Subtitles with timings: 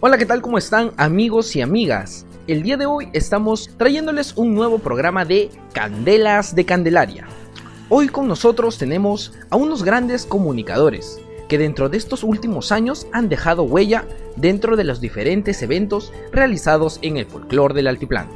[0.00, 0.42] Hola, ¿qué tal?
[0.42, 2.24] ¿Cómo están amigos y amigas?
[2.46, 7.26] El día de hoy estamos trayéndoles un nuevo programa de Candelas de Candelaria.
[7.88, 13.28] Hoy con nosotros tenemos a unos grandes comunicadores que dentro de estos últimos años han
[13.28, 14.04] dejado huella
[14.36, 18.30] dentro de los diferentes eventos realizados en el folclore del altiplano,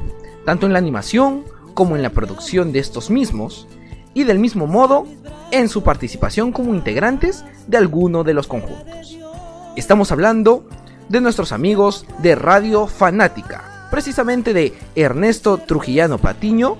[0.44, 1.44] tanto en la animación
[1.74, 3.68] como en la producción de estos mismos,
[4.14, 5.06] y del mismo modo
[5.52, 9.16] en su participación como integrantes de alguno de los conjuntos.
[9.76, 10.66] Estamos hablando
[11.08, 16.78] de nuestros amigos de Radio Fanática, precisamente de Ernesto Trujillano Patiño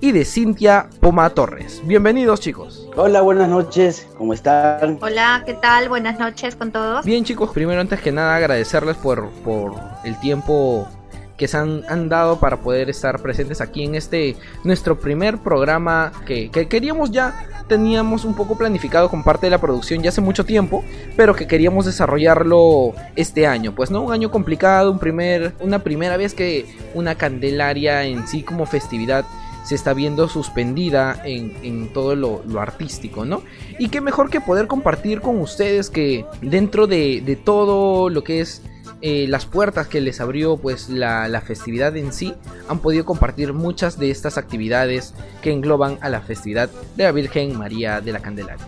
[0.00, 1.80] y de Cintia Poma Torres.
[1.84, 2.88] Bienvenidos chicos.
[2.96, 4.98] Hola, buenas noches, ¿cómo están?
[5.00, 5.88] Hola, ¿qué tal?
[5.88, 7.04] Buenas noches con todos.
[7.04, 10.88] Bien chicos, primero antes que nada agradecerles por, por el tiempo
[11.36, 16.50] que se han, dado para poder estar presentes aquí en este nuestro primer programa que,
[16.50, 20.44] que, queríamos ya teníamos un poco planificado con parte de la producción ya hace mucho
[20.44, 20.84] tiempo
[21.16, 26.16] pero que queríamos desarrollarlo este año pues no un año complicado un primer una primera
[26.16, 29.24] vez que una candelaria en sí como festividad
[29.62, 33.42] se está viendo suspendida en, en todo lo, lo, artístico, ¿no?
[33.78, 38.40] Y qué mejor que poder compartir con ustedes que dentro de, de todo lo que
[38.40, 38.62] es
[39.04, 42.34] eh, las puertas que les abrió pues la, festividad en sí
[42.68, 47.58] han podido compartir muchas de estas actividades que engloban a la festividad de la Virgen
[47.58, 48.64] María de la Candelaria.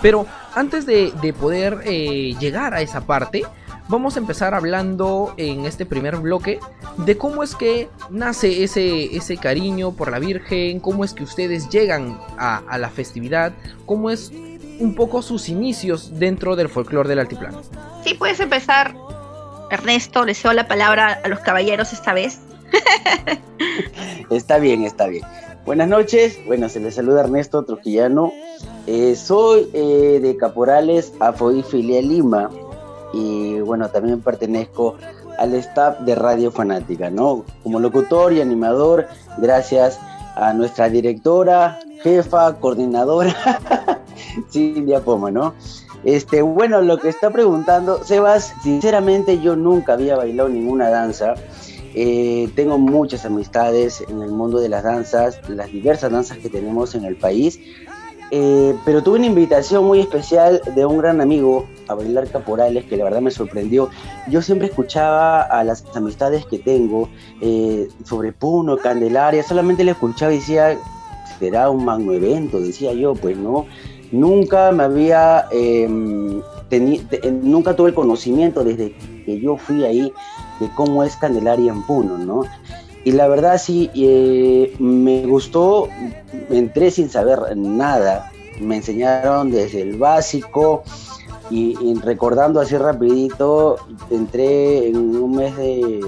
[0.00, 3.42] Pero antes de, poder eh, llegar a esa parte,
[3.88, 6.58] vamos a empezar hablando en este primer bloque
[6.96, 11.68] de cómo es que nace ese, ese cariño por la Virgen, cómo es que ustedes
[11.68, 13.52] llegan a, a la festividad,
[13.84, 14.32] cómo es
[14.78, 17.60] un poco sus inicios dentro del folclore del altiplano.
[18.04, 18.94] Sí, puedes empezar
[19.70, 22.38] Ernesto, le cedo la palabra a los caballeros esta vez.
[24.30, 25.24] está bien, está bien.
[25.64, 28.32] Buenas noches, bueno, se les saluda Ernesto Trujillano.
[28.86, 32.50] Eh, soy eh, de Caporales, Afoí Filial Lima,
[33.12, 34.96] y bueno, también pertenezco
[35.38, 37.44] al staff de Radio Fanática, ¿no?
[37.62, 39.08] Como locutor y animador,
[39.38, 39.98] gracias
[40.36, 43.34] a nuestra directora, jefa, coordinadora,
[44.50, 45.54] Silvia Poma, ¿no?
[46.06, 51.34] Este, bueno, lo que está preguntando, Sebas, sinceramente yo nunca había bailado ninguna danza.
[51.96, 56.94] Eh, tengo muchas amistades en el mundo de las danzas, las diversas danzas que tenemos
[56.94, 57.58] en el país.
[58.30, 62.96] Eh, pero tuve una invitación muy especial de un gran amigo a bailar caporales que
[62.96, 63.90] la verdad me sorprendió.
[64.28, 67.08] Yo siempre escuchaba a las amistades que tengo
[67.40, 70.78] eh, sobre Puno, Candelaria, solamente le escuchaba y decía,
[71.40, 73.66] será un magno evento, decía yo, pues no
[74.12, 76.40] nunca me había, em,
[77.42, 78.94] nunca tuve el conocimiento desde
[79.24, 80.12] que yo fui ahí
[80.60, 82.42] de cómo es Candelaria en Puno, ¿no?
[83.04, 85.88] Y la verdad sí, eh, me gustó,
[86.50, 90.82] entré sin saber nada, me enseñaron desde el básico
[91.50, 93.76] y, recordando así rapidito,
[94.10, 96.00] entré en un mes de,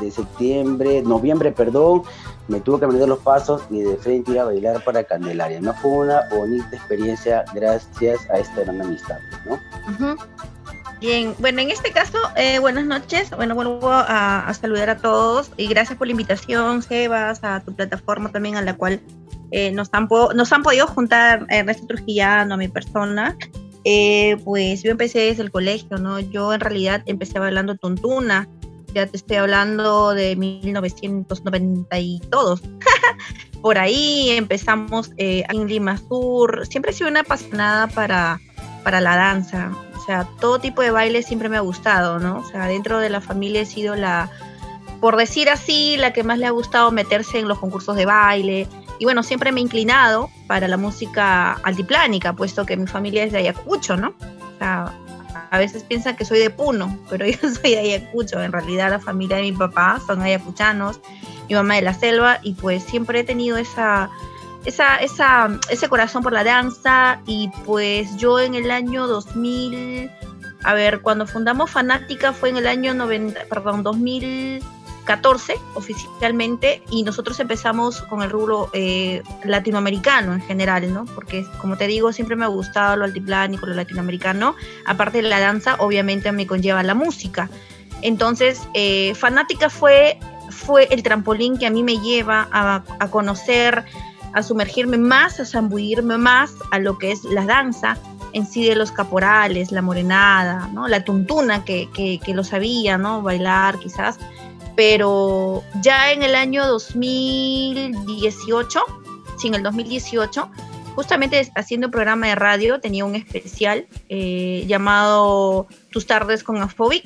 [0.00, 2.02] de septiembre, noviembre, perdón,
[2.48, 5.60] me tuve que aprender los pasos y de frente ir a bailar para Candelaria.
[5.60, 10.16] No fue una bonita experiencia gracias a esta gran amistad, ¿no?
[11.00, 13.30] Bien, bueno, en este caso, eh, buenas noches.
[13.30, 18.30] Bueno, vuelvo a, saludar a todos y gracias por la invitación, Sebas, a tu plataforma
[18.30, 19.00] también a la cual
[19.50, 23.36] eh, nos, han nos han podido juntar Ernesto Trujillano, a mi persona.
[23.84, 26.20] Eh, pues yo empecé desde el colegio, ¿no?
[26.20, 28.48] Yo en realidad empecé bailando tuntuna
[28.94, 32.62] ya te estoy hablando de 1990 y todos.
[33.62, 36.66] Por ahí empezamos eh, en Lima Sur.
[36.66, 38.40] Siempre he sido una apasionada para,
[38.82, 39.72] para la danza.
[39.96, 42.38] O sea, todo tipo de baile siempre me ha gustado, ¿no?
[42.38, 44.30] O sea, dentro de la familia he sido la,
[45.00, 48.68] por decir así, la que más le ha gustado meterse en los concursos de baile.
[48.98, 53.32] Y bueno, siempre me he inclinado para la música altiplánica, puesto que mi familia es
[53.32, 54.14] de Ayacucho, ¿no?
[54.54, 54.92] O sea,
[55.54, 58.42] a veces piensan que soy de Puno, pero yo soy de Ayacucho.
[58.42, 61.00] En realidad la familia de mi papá son ayacuchanos,
[61.48, 64.10] mi mamá de la selva, y pues siempre he tenido esa,
[64.64, 67.20] esa, esa, ese corazón por la danza.
[67.26, 70.10] Y pues yo en el año 2000,
[70.64, 74.60] a ver, cuando fundamos Fanática fue en el año 90, perdón, 2000
[75.04, 81.04] 14 oficialmente y nosotros empezamos con el rubro eh, latinoamericano en general, ¿no?
[81.04, 84.54] Porque como te digo, siempre me ha gustado lo altiplánico, lo latinoamericano.
[84.86, 87.50] Aparte de la danza, obviamente me conlleva la música.
[88.02, 90.18] Entonces, eh, Fanática fue,
[90.50, 93.84] fue el trampolín que a mí me lleva a, a conocer,
[94.32, 97.96] a sumergirme más, a zambullirme más a lo que es la danza
[98.32, 100.88] en sí de los caporales, la morenada, ¿no?
[100.88, 103.22] La tuntuna que, que, que lo sabía, ¿no?
[103.22, 104.18] Bailar quizás
[104.76, 108.80] pero ya en el año 2018,
[109.38, 110.50] sí, en el 2018,
[110.94, 117.04] justamente haciendo un programa de radio, tenía un especial eh, llamado Tus tardes con Afobic,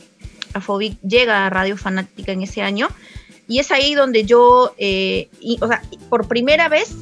[0.55, 2.89] Afobic llega a Radio Fanática en ese año.
[3.47, 5.29] Y es ahí donde yo, eh,
[5.61, 6.95] o sea, por primera vez,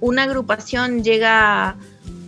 [0.00, 1.76] una agrupación llega,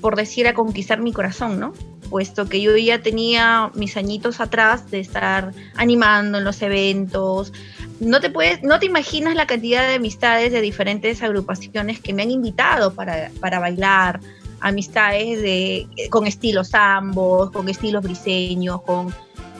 [0.00, 1.72] por decir, a conquistar mi corazón, ¿no?
[2.10, 7.52] Puesto que yo ya tenía mis añitos atrás de estar animando en los eventos.
[8.00, 12.22] No te puedes, no te imaginas la cantidad de amistades de diferentes agrupaciones que me
[12.22, 14.20] han invitado para, para bailar,
[14.60, 19.14] amistades de, con estilos ambos, con estilos briseños, con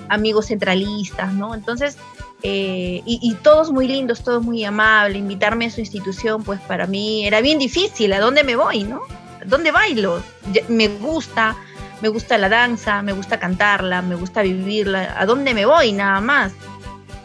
[0.08, 1.55] amigos centralistas, ¿no?
[1.55, 1.97] Entonces,
[2.43, 7.26] eh, y, todos muy lindos, todos muy amables, invitarme a su institución, pues para mí
[7.26, 9.02] era bien difícil, ¿a dónde me voy, no?
[9.41, 10.23] ¿A dónde bailo?
[10.69, 11.56] Me gusta,
[12.00, 16.20] me gusta la danza, me gusta cantarla, me gusta vivirla, ¿a dónde me voy nada
[16.20, 16.52] más?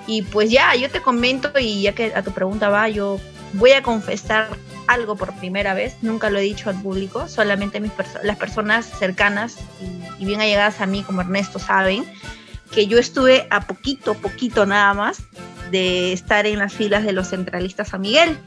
[0.08, 3.20] Y pues ya, yo te comento y ya que a tu pregunta va, yo
[3.54, 4.50] voy a confesar
[4.88, 7.92] algo por primera vez, nunca lo he dicho al público, solamente mis
[8.22, 12.06] las personas cercanas y, y bien allegadas a mí como Ernesto saben
[12.72, 15.24] que yo estuve a poquito, poquito nada más
[15.72, 18.38] de estar en las filas de los centralistas San Miguel,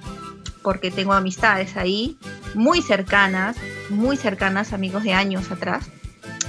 [0.62, 2.18] porque tengo amistades ahí
[2.54, 3.56] muy cercanas,
[3.88, 5.90] muy cercanas, amigos de años atrás,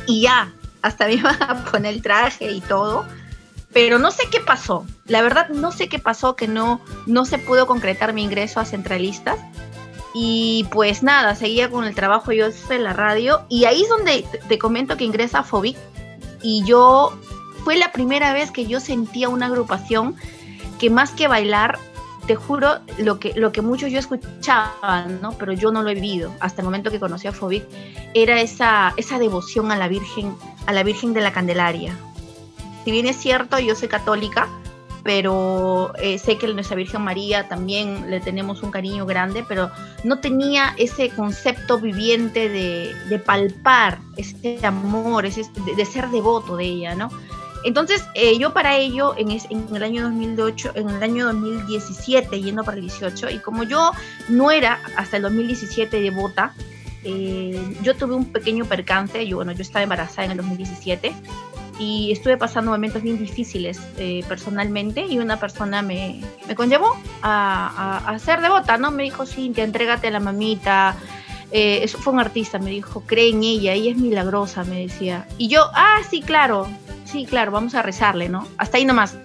[0.07, 3.05] y ya, hasta me iban a poner el traje y todo,
[3.73, 7.37] pero no sé qué pasó, la verdad no sé qué pasó, que no, no se
[7.37, 9.39] pudo concretar mi ingreso a centralistas,
[10.13, 14.25] y pues nada, seguía con el trabajo yo en la radio, y ahí es donde
[14.47, 15.77] te comento que ingresa Fobic,
[16.41, 17.17] y yo
[17.63, 20.15] fue la primera vez que yo sentía una agrupación
[20.79, 21.77] que más que bailar,
[22.29, 25.31] te juro, lo que, lo que muchos yo escuchaba, ¿no?
[25.39, 27.63] Pero yo no lo he vivido hasta el momento que conocí a Fobic,
[28.13, 30.35] era esa, esa devoción a la Virgen,
[30.67, 31.97] a la Virgen de la Candelaria.
[32.85, 34.47] Si bien es cierto, yo soy católica,
[35.03, 39.71] pero eh, sé que nuestra Virgen María también le tenemos un cariño grande, pero
[40.03, 45.45] no tenía ese concepto viviente de, palpar ese amor, ese,
[45.75, 47.09] de, ser devoto de ella, ¿no?
[47.63, 52.77] Entonces, eh, yo para ello, en, el año 2008, en el año 2017, yendo para
[52.77, 53.91] el 18, y como yo
[54.29, 56.53] no era hasta el 2017 devota,
[57.03, 61.13] eh, yo tuve un pequeño percance, yo, bueno, yo estaba embarazada en el 2017
[61.79, 68.03] y estuve pasando momentos bien difíciles eh, personalmente y una persona me, me conllevó a,
[68.05, 68.91] a, ser devota, ¿no?
[68.91, 70.97] Me dijo, Cintia, entrégate a la mamita,
[71.51, 75.25] eso fue un artista, me dijo, cree en ella, ella es milagrosa, me decía.
[75.37, 76.67] Y yo, ah, sí, claro,
[77.11, 78.47] sí, claro, vamos a rezarle, ¿no?
[78.57, 79.15] Hasta ahí nomás.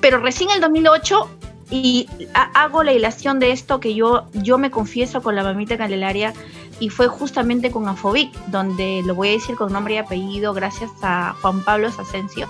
[0.00, 1.30] Pero recién el 2008
[1.70, 6.34] y hago la ilación de esto que yo, yo me confieso con la mamita Candelaria
[6.80, 10.90] y fue justamente con Afobic, donde lo voy a decir con nombre y apellido gracias
[11.02, 12.46] a Juan Pablo Asensio,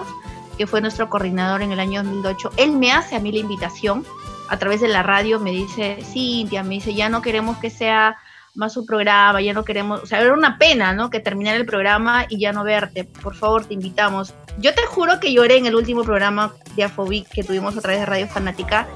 [0.58, 2.52] que fue nuestro coordinador en el año 2008.
[2.56, 4.04] Él me hace a mí la invitación
[4.48, 8.16] a través de la radio, me dice, Cintia, me dice, ya no queremos que sea
[8.54, 11.10] más su programa, ya no queremos, o sea, era una pena, ¿no?
[11.10, 14.34] Que terminar el programa y ya no verte, por favor, te invitamos.
[14.58, 18.00] Yo te juro que lloré en el último programa de Afobic que tuvimos a través
[18.00, 18.86] de Radio Fanática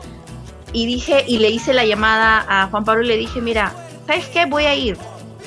[0.73, 3.73] y dije, y le hice la llamada a Juan Pablo y le dije, mira,
[4.07, 4.45] ¿sabes qué?
[4.45, 4.99] Voy a ir,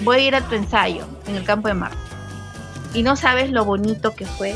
[0.02, 1.92] voy a ir a tu ensayo en el campo de mar.
[2.96, 4.56] Y no sabes lo bonito que fue.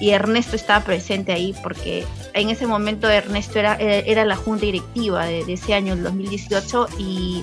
[0.00, 2.04] Y Ernesto estaba presente ahí porque
[2.34, 6.88] en ese momento Ernesto era, era la junta directiva de, de ese año, el 2018,
[6.98, 7.42] y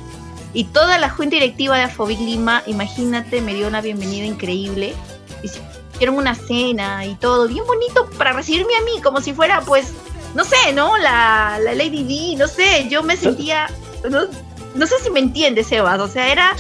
[0.53, 4.96] y toda la junta directiva de Afobic Lima, imagínate, me dio una bienvenida increíble.
[5.44, 9.94] Hicieron una cena y todo, bien bonito para recibirme a mí, como si fuera, pues,
[10.34, 10.98] no sé, ¿no?
[10.98, 13.70] La, la Lady D, no sé, yo me sentía,
[14.10, 16.56] no, sé si me entiendes, Sebas, o sea, era,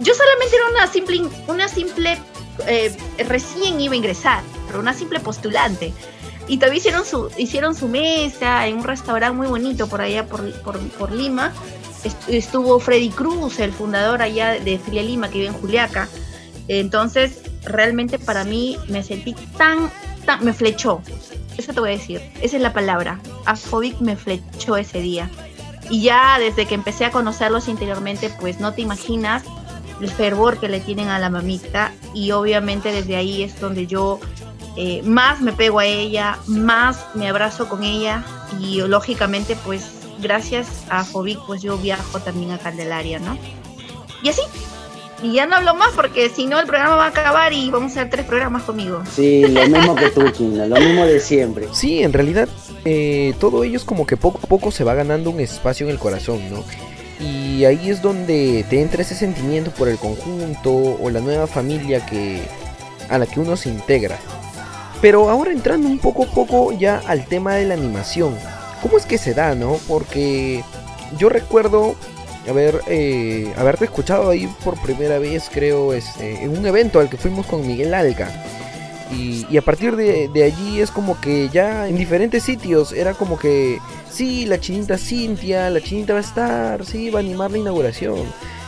[0.00, 2.18] yo solamente era una simple, una simple,
[2.66, 2.96] eh,
[3.28, 5.92] recién iba a ingresar, pero una simple postulante.
[6.48, 10.48] Y todavía hicieron su, hicieron su mesa en un restaurante muy bonito por allá por,
[10.62, 11.52] por, por Lima
[12.28, 16.08] estuvo Freddy Cruz, el fundador allá de Filia Lima, que vive en Juliaca.
[16.68, 19.90] Entonces, realmente para mí me sentí tan,
[20.24, 21.00] tan, me flechó.
[21.56, 23.20] Eso te voy a decir, esa es la palabra.
[23.44, 25.30] Afobic me flechó ese día.
[25.88, 29.44] Y ya desde que empecé a conocerlos interiormente, pues no te imaginas
[30.00, 31.92] el fervor que le tienen a la mamita.
[32.12, 34.20] Y obviamente desde ahí es donde yo
[34.76, 38.24] eh, más me pego a ella, más me abrazo con ella.
[38.60, 43.36] Y lógicamente, pues gracias a Fobic, pues yo viajo también a Candelaria, ¿no?
[44.22, 44.42] Y así.
[45.22, 47.96] Y ya no hablo más porque si no el programa va a acabar y vamos
[47.96, 49.02] a hacer tres programas conmigo.
[49.14, 51.68] Sí, lo mismo que tú, China, lo mismo de siempre.
[51.72, 52.48] Sí, en realidad
[52.84, 55.92] eh, todo ello es como que poco a poco se va ganando un espacio en
[55.92, 56.62] el corazón, ¿no?
[57.18, 62.04] Y ahí es donde te entra ese sentimiento por el conjunto o la nueva familia
[62.04, 62.42] que
[63.08, 64.18] a la que uno se integra.
[65.00, 68.34] Pero ahora entrando un poco a poco ya al tema de la animación.
[68.86, 69.80] ¿Cómo es que se da, no?
[69.88, 70.62] Porque
[71.18, 71.96] yo recuerdo
[72.48, 77.16] haber, eh, haberte escuchado ahí por primera vez, creo, este, en un evento al que
[77.16, 78.30] fuimos con Miguel Alca.
[79.10, 83.40] Y, a partir de, de, allí es como que ya en diferentes sitios era como
[83.40, 87.58] que, sí, la chinita Cintia, la chinita va a estar, sí, va a animar la
[87.58, 88.22] inauguración.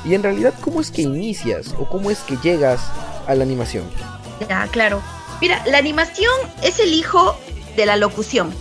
[0.05, 2.81] Y en realidad, ¿cómo es que inicias o cómo es que llegas
[3.29, 3.85] a la animación?
[4.49, 5.01] Ya, claro.
[5.41, 6.35] Mira, la animación
[6.65, 7.39] es el hijo
[7.77, 8.53] de la locución.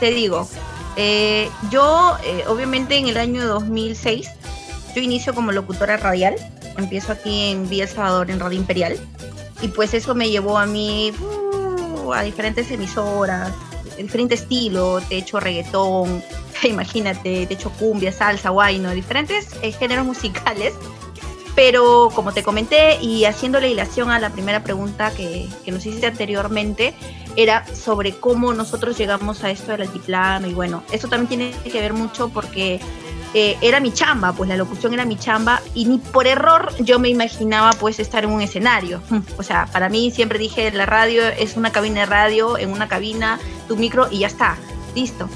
[0.00, 0.46] Te digo,
[0.96, 4.30] eh, yo, eh, obviamente, en el año 2006,
[4.94, 6.36] yo inicio como locutora radial.
[6.76, 8.98] Empiezo aquí en Vía El Salvador, en Radio Imperial.
[9.60, 13.52] Y pues eso me llevó a mí uh, a diferentes emisoras,
[13.96, 16.22] diferente estilo, te hecho reggaetón,
[16.64, 20.74] imagínate, te hecho cumbia, salsa, guayno, diferentes eh, géneros musicales.
[21.54, 26.06] Pero como te comenté y haciéndole hilación a la primera pregunta que, que nos hiciste
[26.06, 26.94] anteriormente,
[27.36, 31.80] era sobre cómo nosotros llegamos a esto del altiplano y bueno, eso también tiene que
[31.80, 32.80] ver mucho porque
[33.34, 36.98] eh, era mi chamba, pues la locución era mi chamba y ni por error yo
[36.98, 39.00] me imaginaba pues estar en un escenario.
[39.38, 42.88] O sea, para mí siempre dije la radio es una cabina de radio, en una
[42.88, 44.56] cabina, tu micro y ya está,
[44.94, 45.28] listo.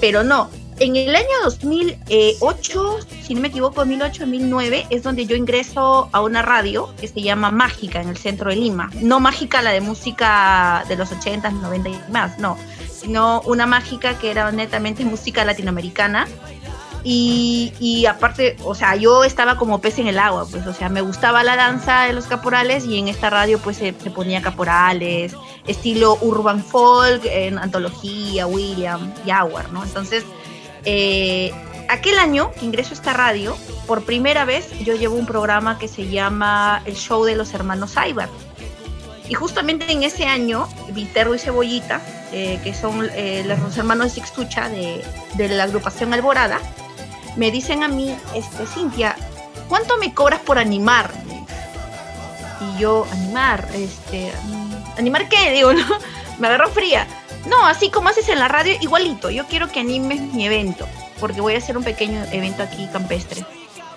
[0.00, 0.50] Pero no,
[0.80, 6.42] en el año 2008, si no me equivoco, 2008-2009, es donde yo ingreso a una
[6.42, 8.90] radio que se llama Mágica en el centro de Lima.
[9.00, 12.56] No Mágica la de música de los 80, 90 y más, no,
[12.90, 16.26] sino una mágica que era netamente música latinoamericana
[17.04, 21.00] y, aparte, o sea, yo estaba como pez en el agua, pues, o sea, me
[21.00, 25.34] gustaba la danza de los caporales y en esta radio pues se, ponía caporales,
[25.66, 29.84] estilo urban folk, en antología, William, Jaguar, ¿no?
[29.84, 30.24] Entonces,
[30.84, 31.52] eh,
[31.88, 33.56] aquel año que ingreso a esta radio,
[33.86, 37.96] por primera vez yo llevo un programa que se llama El Show de los Hermanos
[37.96, 38.28] Aybar.
[39.28, 42.00] Y justamente en ese año, Viterbo y Cebollita,
[42.32, 45.04] eh, que son eh, los hermanos Sixtucha de,
[45.34, 46.60] de la agrupación Alborada,
[47.36, 49.16] me dicen a mí, este, Cintia,
[49.68, 51.10] ¿cuánto me cobras por animar?
[52.60, 54.32] Y yo, animar, este,
[54.96, 55.52] ¿animar qué?
[55.52, 55.84] Digo, ¿no?
[56.38, 57.06] Me agarró fría.
[57.46, 59.30] No, así como haces en la radio, igualito.
[59.30, 60.86] Yo quiero que animes mi evento,
[61.20, 63.44] porque voy a hacer un pequeño evento aquí campestre.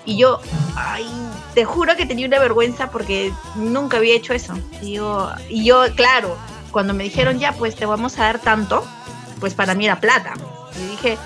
[0.05, 0.39] Y yo,
[0.75, 1.07] ay,
[1.53, 4.53] te juro que tenía una vergüenza porque nunca había hecho eso.
[4.81, 6.37] Y yo, y yo, claro,
[6.71, 8.85] cuando me dijeron ya, pues te vamos a dar tanto,
[9.39, 10.33] pues para mí era plata.
[10.75, 11.17] Y dije,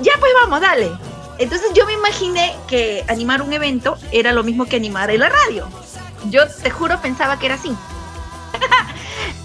[0.00, 0.90] ya, pues vamos, dale.
[1.38, 5.28] Entonces yo me imaginé que animar un evento era lo mismo que animar en la
[5.28, 5.66] radio.
[6.30, 7.74] Yo te juro pensaba que era así.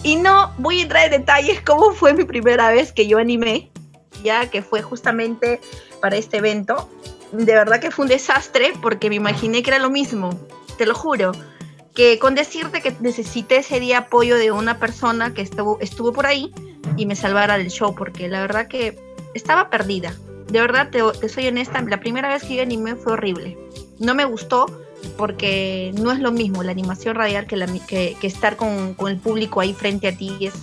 [0.03, 3.69] Y no voy a entrar en detalles cómo fue mi primera vez que yo animé,
[4.23, 5.59] ya que fue justamente
[6.01, 6.89] para este evento.
[7.31, 10.29] De verdad que fue un desastre porque me imaginé que era lo mismo,
[10.77, 11.31] te lo juro.
[11.93, 16.27] Que con decirte que necesité ese día apoyo de una persona que estuvo, estuvo por
[16.27, 16.53] ahí
[16.95, 18.97] y me salvara del show, porque la verdad que
[19.33, 20.13] estaba perdida
[20.49, 23.57] de verdad, te, soy honesta, la primera vez que vi anime fue horrible.
[23.99, 24.65] No me gustó
[25.17, 29.61] porque no es lo mismo la animación radial que, la, que, estar con, el público
[29.61, 30.53] ahí frente a ti, es,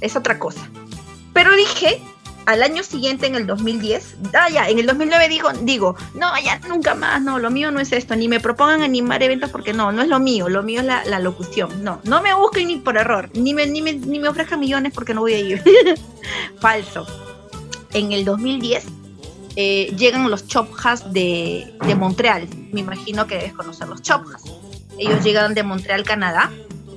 [0.00, 0.68] es otra cosa.
[1.32, 2.00] Pero dije,
[2.46, 6.58] al año siguiente, en el 2010, ah, ya, en el 2009 digo, digo, no, ya
[6.68, 9.92] nunca más, no, lo mío no es esto, ni me propongan animar eventos porque no,
[9.92, 12.96] no es lo mío, lo mío es la, locución, no, no me busquen ni por
[12.96, 15.62] error, ni me, ni me, ni me ofrezcan millones porque no voy a ir.
[16.60, 17.06] Falso.
[17.92, 18.86] En el 2010
[19.56, 22.48] eh, llegan los Chopjas de, de, Montreal.
[22.72, 24.42] Me imagino que debes conocer los Chopjas.
[24.98, 26.50] Ellos llegan de Montreal, Canadá,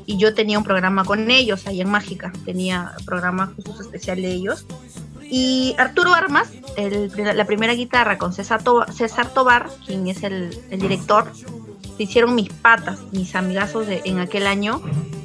[0.05, 2.31] y yo tenía un programa con ellos ahí en Mágica.
[2.45, 4.65] Tenía programa justo especial de ellos.
[5.23, 6.49] Y Arturo Armas,
[7.15, 11.31] la primera guitarra con César, Tobar, quien es el, director,
[11.97, 14.81] se hicieron mis patas, mis amigazos de, en aquel año,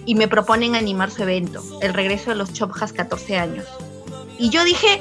[0.06, 3.66] y me proponen animar su evento, el regreso de los Chopjas 14 años.
[4.38, 5.00] Y yo dije,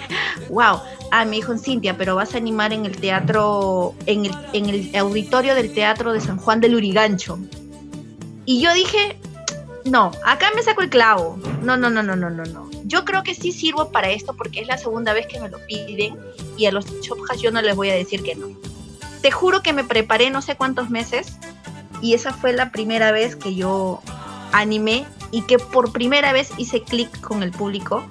[0.49, 0.79] wow,
[1.11, 4.95] ah, me dijo Cintia, pero vas a animar en el teatro, en el, en el
[4.95, 7.37] auditorio del teatro de San Juan del Urigancho.
[8.45, 9.17] Y yo dije,
[9.85, 11.39] no, acá me saco el clavo.
[11.61, 12.69] No, no, no, no, no, no, no.
[12.85, 15.59] Yo creo que sí sirvo para esto porque es la segunda vez que me lo
[15.65, 16.17] piden
[16.57, 18.47] y a los chopjas yo no les voy a decir que no.
[19.21, 21.37] Te juro que me preparé no sé cuántos meses
[22.01, 24.01] y esa fue la primera vez que yo
[24.51, 28.05] animé y que por primera vez hice clic con el público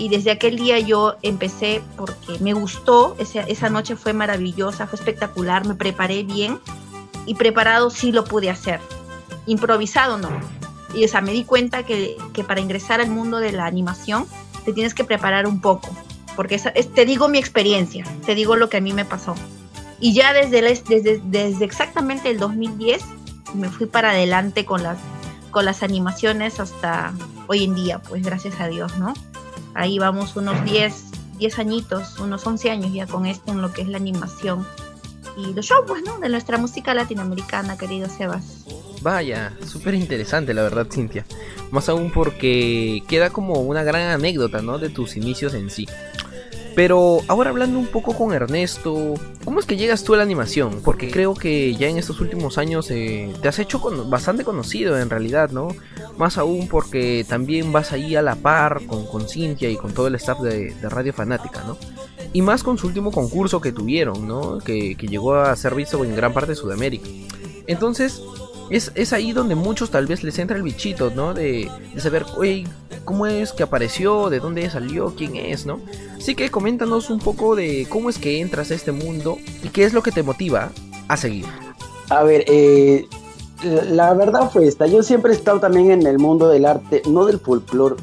[0.00, 4.98] y desde aquel día yo empecé porque me gustó, esa, esa noche fue maravillosa, fue
[4.98, 6.58] espectacular, me preparé bien
[7.26, 8.80] y preparado sí lo pude hacer,
[9.44, 10.30] improvisado no.
[10.94, 14.26] Y o sea, me di cuenta que, que para ingresar al mundo de la animación
[14.64, 15.90] te tienes que preparar un poco,
[16.34, 19.34] porque te digo mi experiencia, te digo lo que a mí me pasó.
[20.00, 23.02] Y ya desde, desde, desde exactamente el 2010
[23.52, 24.96] me fui para adelante con las,
[25.50, 27.12] con las animaciones hasta
[27.48, 29.12] hoy en día, pues gracias a Dios, ¿no?
[29.74, 31.04] Ahí vamos unos 10,
[31.38, 34.66] 10 añitos, unos 11 años ya con esto en lo que es la animación
[35.36, 36.18] y los shows, pues, ¿no?
[36.18, 38.64] De nuestra música latinoamericana, querido Sebas.
[39.02, 41.24] Vaya, súper interesante la verdad, Cintia.
[41.70, 44.78] Más aún porque queda como una gran anécdota, ¿no?
[44.78, 45.86] De tus inicios en sí.
[46.80, 49.12] Pero ahora hablando un poco con Ernesto,
[49.44, 50.80] ¿cómo es que llegas tú a la animación?
[50.82, 55.10] Porque creo que ya en estos últimos años eh, te has hecho bastante conocido en
[55.10, 55.68] realidad, ¿no?
[56.16, 60.06] Más aún porque también vas ahí a la par con, con Cintia y con todo
[60.06, 61.76] el staff de, Radio Fanática, ¿no?
[62.32, 64.56] Y más con su último concurso que tuvieron, ¿no?
[64.56, 67.10] Que, que llegó a ser visto en gran parte de Sudamérica.
[67.66, 68.22] Entonces,
[68.70, 71.34] es, ahí donde muchos tal vez les entra el bichito, ¿no?
[71.34, 71.68] De,
[71.98, 72.64] saber, oye,
[73.04, 74.30] ¿cómo es que apareció?
[74.30, 75.14] ¿De dónde salió?
[75.16, 75.66] ¿Quién es?
[75.66, 75.80] ¿No?
[76.16, 79.84] Así que coméntanos un poco de cómo es que entras a este mundo y qué
[79.84, 80.70] es lo que te motiva
[81.08, 81.46] a seguir.
[82.10, 83.06] A ver, eh,
[83.62, 84.86] la verdad fue esta.
[84.86, 87.96] Yo siempre he estado también en el mundo del arte, no del folclore,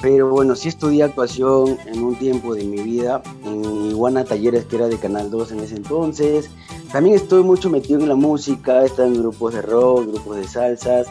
[0.00, 4.76] pero bueno, sí estudié actuación en un tiempo de mi vida, en Iguana Talleres, que
[4.76, 6.50] era de Canal 2 en ese entonces.
[6.92, 11.06] También estoy mucho metido en la música, he en grupos de rock, grupos de salsas.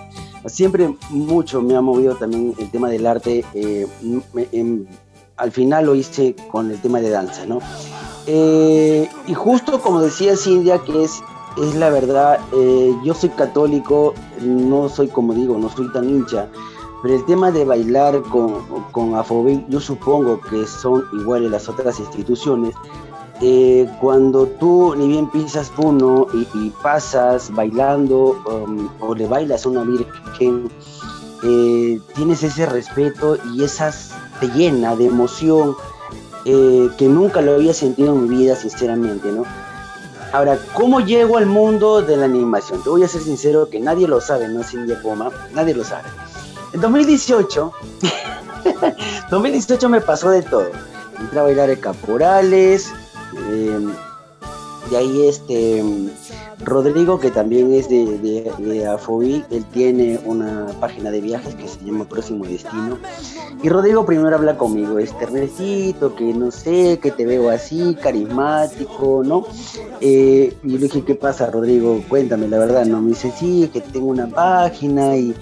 [0.48, 3.46] Siempre mucho me ha movido también el tema del arte.
[3.54, 3.88] Eh,
[5.38, 7.60] al final lo hice con el tema de danza, ¿no?
[8.26, 11.22] Eh, y justo como decía Cindia, que es,
[11.58, 16.48] es la verdad, eh, yo soy católico, no soy como digo, no soy tan hincha,
[17.02, 19.14] pero el tema de bailar con, con
[19.70, 22.76] yo supongo que son iguales las otras instituciones,
[23.42, 29.70] eh, cuando tú ni bien pisas uno y, pasas bailando um, o le bailas a
[29.70, 30.70] una virgen,
[31.44, 35.76] eh, tienes ese respeto y esas te llena de emoción
[36.46, 39.44] eh, que nunca lo había sentido en mi vida, sinceramente, ¿no?
[40.32, 42.82] Ahora, ¿cómo llego al mundo de la animación?
[42.84, 44.64] Te voy a ser sincero que nadie lo sabe, ¿no?
[44.64, 46.04] Cindy Poma, nadie lo sabe.
[46.74, 47.72] En 2018,
[49.30, 50.70] 2018 me pasó de todo.
[51.20, 52.94] Entré a bailar en caporales,
[53.50, 53.88] eh,
[54.90, 55.84] de ahí este
[56.64, 62.06] Rodrigo, que también es de, de, él tiene una página de viajes que se llama
[62.06, 62.98] Próximo Destino.
[63.62, 69.24] Y Rodrigo primero habla conmigo, este Ernestito, que no sé, que te veo así, carismático,
[69.24, 69.46] ¿no?
[70.02, 72.04] Eh, y le dije, ¿qué pasa, Rodrigo?
[72.10, 73.02] Cuéntame la verdad, ¿no?
[73.02, 75.36] Me dice, sí, que tengo una página y,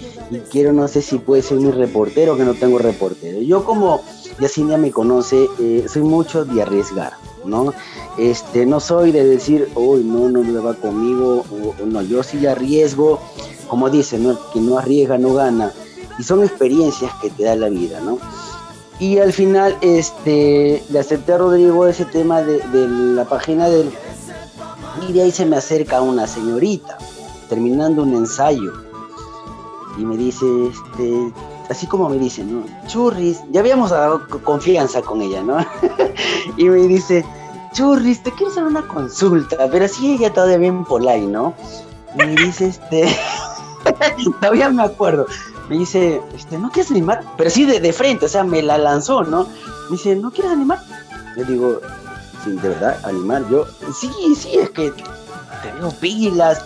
[0.51, 3.41] quiero, no sé si puede ser mi reportero, que no tengo reportero.
[3.41, 4.01] Yo como
[4.39, 7.13] ya Cindia me conoce, eh, soy mucho de arriesgar.
[7.45, 7.73] ¿No?
[8.17, 12.45] Este, no soy de decir, uy, no, no me va conmigo, o, no, yo sí
[12.45, 13.19] arriesgo,
[13.67, 14.37] como dicen, ¿no?
[14.51, 15.71] que no arriesga no gana,
[16.17, 18.19] y son experiencias que te da la vida, ¿no?
[18.99, 23.91] Y al final, este, le acepté a Rodrigo ese tema de, la página del...
[25.07, 26.97] Y de ahí se me acerca una señorita,
[27.49, 28.71] terminando un ensayo,
[29.97, 31.33] y me dice, este,
[31.69, 32.63] así como me dice, ¿no?
[32.87, 35.57] Churris, ya habíamos dado confianza con ella, ¿no?
[36.57, 37.25] y me dice,
[37.73, 41.53] Churris, te quiero hacer una consulta, pero así ella todavía bien polay, ¿no?
[42.15, 43.05] Me dice, este,
[44.41, 45.25] todavía me acuerdo,
[45.69, 47.23] me dice, este, ¿no quieres animar?
[47.37, 49.43] Pero sí de, de frente, o sea, me la lanzó, ¿no?
[49.89, 50.79] Me dice, ¿no quieres animar?
[51.35, 51.81] Le digo,
[52.43, 54.93] sí, de verdad, animar, yo, sí, sí, es que
[55.61, 56.63] tengo pilas,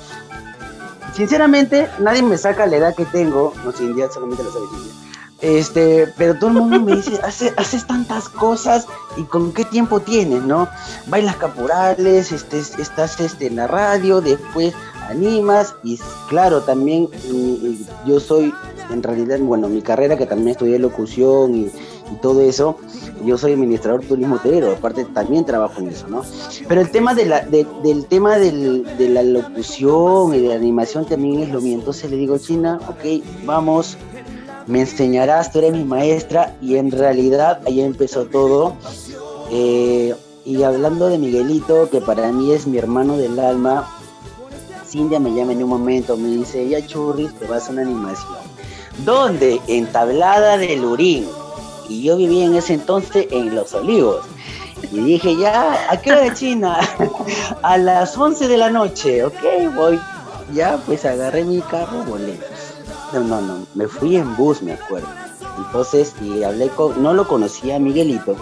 [1.20, 4.94] sinceramente, nadie me saca la edad que tengo, no sé, India solamente lo sabe India.
[5.42, 7.20] Este, pero todo el mundo me dice,
[7.58, 10.70] haces tantas cosas y con qué tiempo tienes, ¿no?
[11.08, 14.74] Bailas caporales, este, estás este, en la radio, después
[15.10, 17.10] animas y claro, también
[18.06, 18.54] yo soy,
[18.90, 21.72] en realidad, bueno, mi carrera que también estudié locución y,
[22.12, 22.78] y todo eso,
[23.26, 26.24] yo soy administrador turismo hotelero, aparte también trabajo en eso, ¿no?
[26.68, 31.42] Pero el tema de la, del tema de la locución y de la animación también
[31.42, 31.76] es lo mío.
[31.76, 33.98] Entonces le digo, China, ok, vamos,
[34.68, 38.76] me enseñarás, tú eres mi maestra, y en realidad ahí empezó todo.
[39.52, 43.88] Eh, y hablando de Miguelito, que para mí es mi hermano del alma,
[44.88, 48.38] Cindia me llama en un momento, me dice, ya churris, te vas a una animación.
[49.06, 49.62] ¿Dónde?
[49.68, 51.28] En Tablada del Urín
[51.90, 54.26] y yo vivía en ese entonces en Los Olivos.
[54.92, 56.80] Y dije, ya, ¿a qué hora de China?
[57.62, 60.00] a las 11 de la noche, ok, voy.
[60.54, 62.40] Ya, pues agarré mi carro, volé.
[63.14, 65.08] No, no, no, me fui en bus, me acuerdo.
[65.58, 68.36] Entonces, y hablé con, no lo conocía a Miguelito.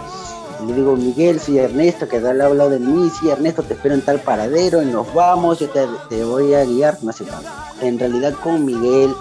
[0.66, 3.10] le digo, Miguel, soy Ernesto, que da al lado de mí.
[3.18, 6.98] Sí, Ernesto, te espero en tal paradero y nos vamos, yo te, voy a guiar,
[7.02, 7.50] no sé cuánto.
[7.80, 9.14] En realidad, con Miguel,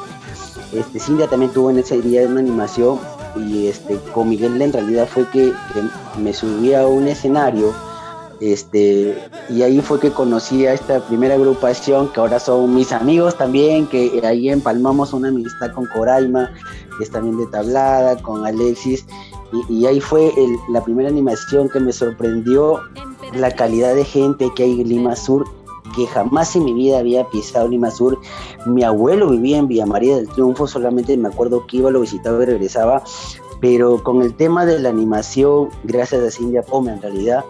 [0.72, 3.00] este, Cindia también tuvo en ese día una animación
[3.40, 5.54] y este con Miguel en realidad fue que,
[6.18, 7.74] me subí a un escenario
[8.40, 9.18] este
[9.50, 13.88] y ahí fue que conocí a esta primera agrupación que ahora son mis amigos también
[13.88, 16.52] que ahí empalmamos una amistad con Coraima
[16.98, 19.06] que es también de tablada con Alexis
[19.70, 20.34] y, ahí fue
[20.70, 22.82] la primera animación que me sorprendió
[23.34, 25.46] la calidad de gente que hay en Lima Sur
[25.98, 28.20] que jamás en mi vida había pisado Lima Sur.
[28.68, 32.44] Mi abuelo vivía en Villa María del Triunfo, solamente me acuerdo que iba, lo visitaba
[32.44, 33.04] y regresaba.
[33.60, 37.44] Pero con el tema de la animación, gracias a Cindy Pome en realidad,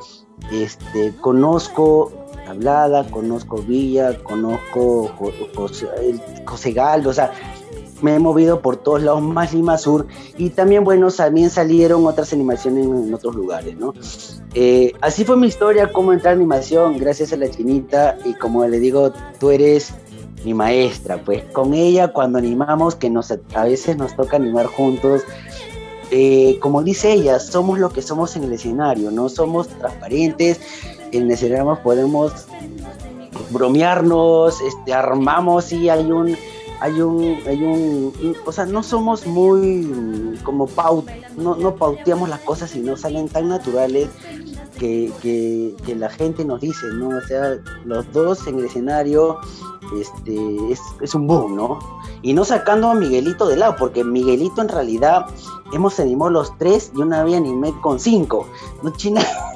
[0.54, 2.14] este, conozco
[2.48, 5.12] Hablada, conozco Villa, conozco
[5.54, 5.88] José,
[6.46, 7.34] José Galdo, o sea,
[8.02, 10.08] me he movido por todos lados, más Lima Sur,
[10.38, 13.94] y también, bueno, también salieron otras animaciones en, otros lugares, ¿no?
[14.54, 18.66] Eh, así fue mi historia, cómo entrar a animación, gracias a la chinita, y como
[18.66, 19.94] le digo, tú eres
[20.46, 25.24] mi maestra, pues con ella cuando animamos, que nos, a veces nos toca animar juntos,
[26.12, 30.60] eh, como dice ella, somos lo que somos en el escenario, no somos transparentes,
[31.12, 32.48] en el escenario podemos
[33.50, 36.38] bromearnos, este, armamos y hay un
[36.80, 42.42] hay un, hay un, o sea, no somos muy como paut, no, no pauteamos las
[42.42, 44.10] cosas y no salen tan naturales
[44.78, 47.10] que, que, la gente nos dice, ¿no?
[47.10, 49.40] O sea, los dos en el escenario,
[50.00, 51.80] este, es, es un boom, ¿no?
[52.22, 55.26] Y no sacando a Miguelito de lado, porque Miguelito en realidad
[55.74, 58.48] hemos animado los tres y una vez animé con cinco.
[58.84, 59.22] No, China.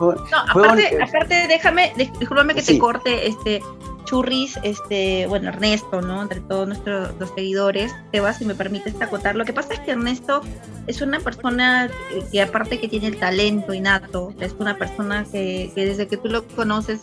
[0.00, 0.14] no,
[0.48, 3.62] aparte, aparte, déjame, discúlpame que te corte, este,
[4.06, 6.22] Churris, este, bueno, Ernesto, ¿no?
[6.22, 9.36] Entre todos nuestros los seguidores, Eva, si me permites acotar.
[9.36, 10.40] Lo que pasa es que Ernesto
[10.86, 11.90] es una persona
[12.32, 16.28] que, aparte que tiene el talento innato, es una persona que, que desde que tú
[16.28, 17.00] lo conoces,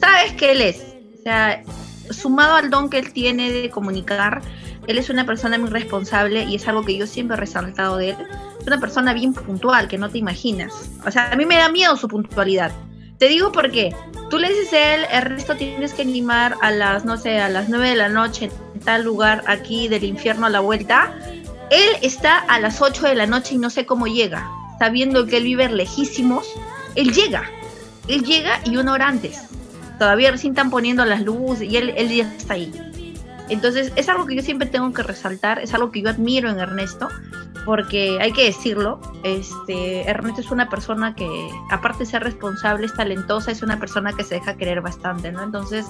[0.00, 0.96] sabes que él es.
[1.20, 1.62] O sea,
[2.10, 4.42] sumado al don que él tiene de comunicar,
[4.86, 8.10] él es una persona muy responsable y es algo que yo siempre he resaltado de
[8.10, 8.16] él.
[8.60, 10.90] Es una persona bien puntual, que no te imaginas.
[11.04, 12.72] O sea, a mí me da miedo su puntualidad.
[13.18, 13.94] Te digo porque
[14.30, 17.68] tú le dices a él, Ernesto, tienes que animar a las, no sé, a las
[17.68, 21.14] 9 de la noche en tal lugar aquí del infierno a la vuelta.
[21.70, 24.48] Él está a las 8 de la noche y no sé cómo llega.
[24.78, 26.46] Sabiendo que él vive lejísimos,
[26.94, 27.44] él llega.
[28.06, 29.46] Él llega y una hora antes.
[29.98, 32.70] Todavía recién están poniendo las luces y él, él ya está ahí.
[33.48, 36.58] Entonces, es algo que yo siempre tengo que resaltar, es algo que yo admiro en
[36.58, 37.08] Ernesto,
[37.66, 42.94] porque hay que decirlo, este, Ernesto es una persona que, aparte de ser responsable, es
[42.94, 45.42] talentosa, es una persona que se deja querer bastante, ¿no?
[45.42, 45.84] Entonces,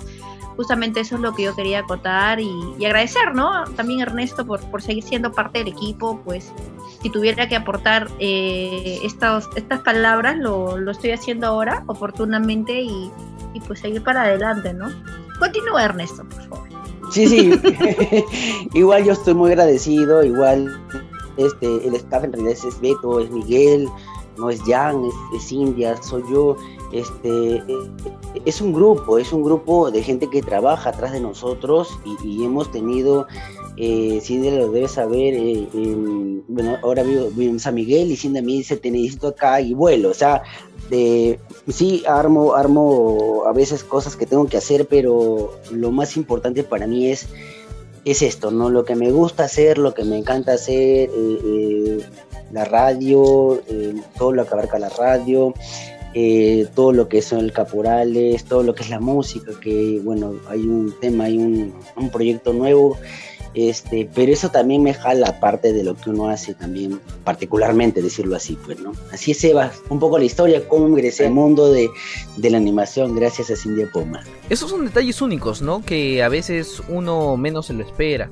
[0.57, 2.51] justamente eso es lo que yo quería acotar y,
[2.85, 3.65] agradecer, ¿no?
[3.77, 6.51] También Ernesto por, por, seguir siendo parte del equipo, pues
[7.03, 13.11] si tuviera que aportar eh, estas, estas palabras, lo, lo, estoy haciendo ahora oportunamente y,
[13.53, 14.89] y pues seguir para adelante, ¿no?
[15.39, 16.69] Continúa Ernesto, por favor.
[17.11, 17.61] Sí, sí.
[18.75, 20.25] igual yo estoy muy agradecido.
[20.25, 20.77] Igual
[21.37, 23.89] este, el staff en realidad es Beto, es Miguel,
[24.39, 25.03] no es Jan,
[25.35, 26.57] es, India, soy yo.
[26.93, 27.63] Este,
[28.45, 32.71] es un grupo, es un grupo de gente que trabaja atrás de nosotros y, hemos
[32.71, 33.27] tenido,
[33.77, 35.67] eh, Cindy lo debe saber, eh,
[36.49, 40.11] bueno, ahora vivo, en San Miguel y Cindy me dice, te necesito acá y vuelo,
[40.11, 40.43] o sea,
[40.89, 46.63] de, sí, armo, armo a veces cosas que tengo que hacer, pero lo más importante
[46.63, 47.29] para mí es,
[48.07, 48.71] es esto, ¿no?
[48.71, 51.99] Lo que me gusta hacer, lo que me encanta hacer, eh, eh,
[52.53, 55.53] la radio, eh, todo lo que abarca la radio,
[56.75, 60.61] todo lo que son el caporales, todo lo que es la música, que bueno, hay
[60.61, 62.97] un tema, hay un, un proyecto nuevo
[63.57, 68.37] este, pero eso también me jala parte de lo que uno hace también, particularmente, decirlo
[68.37, 68.93] así, pues, ¿no?
[69.11, 71.89] Así es, Eva, un poco la historia, cómo ingresé al mundo de,
[72.37, 74.23] la animación gracias a Cindy Poma.
[74.51, 75.83] Esos son detalles únicos, ¿no?
[75.83, 78.31] Que a veces uno menos se lo espera.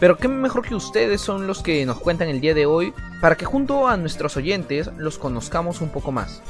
[0.00, 3.36] Pero qué mejor que ustedes son los que nos cuentan el día de hoy para
[3.36, 6.42] que junto a nuestros oyentes los conozcamos un poco más.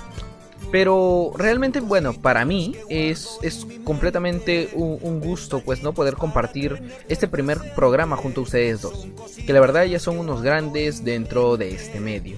[0.71, 5.95] Pero realmente, bueno, para mí es, es completamente un, gusto, pues, ¿no?
[5.95, 9.07] Poder compartir este primer programa junto a ustedes dos.
[9.47, 12.37] Que la verdad ya son unos grandes dentro de este medio.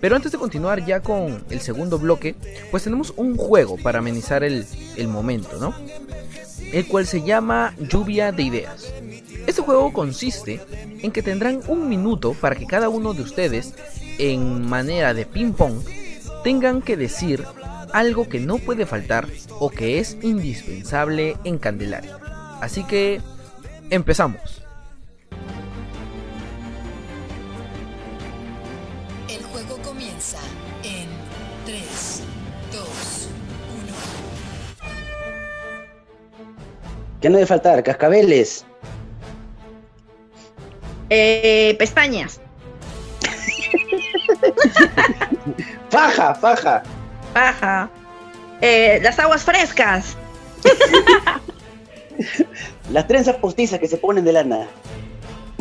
[0.00, 2.34] Pero antes de continuar ya con el segundo bloque,
[2.70, 5.74] pues tenemos un juego para amenizar el, el momento, ¿no?
[6.72, 8.92] El cual se llama Lluvia de Ideas.
[9.46, 10.60] Este juego consiste
[11.02, 13.74] en que tendrán un minuto para que cada uno de ustedes,
[14.18, 15.82] en manera de ping pong,
[16.42, 17.44] tengan que decir
[17.92, 22.16] algo que no puede faltar o que es indispensable en Candelaria.
[22.60, 23.20] Así que
[23.90, 24.62] empezamos.
[29.28, 30.38] El juego comienza
[30.82, 31.08] en
[31.66, 32.22] 3,
[32.72, 33.28] 2,
[34.78, 34.86] 1.
[37.20, 37.82] ¿Qué no debe faltar?
[37.82, 38.64] Cascabeles.
[41.08, 42.40] Eh, pestañas.
[45.90, 46.82] faja, faja.
[47.34, 47.90] Paja.
[48.60, 50.16] Eh, las aguas frescas.
[52.92, 54.66] las trenzas postizas que se ponen de lana.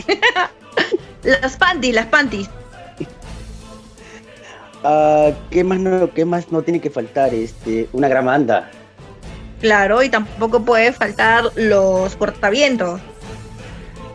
[1.24, 2.50] las panties, las panties.
[4.84, 7.34] Uh, ¿qué, más no, ¿Qué más no tiene que faltar?
[7.34, 8.70] Este, una gramanda.
[9.60, 13.02] Claro, y tampoco puede faltar los cortavientos.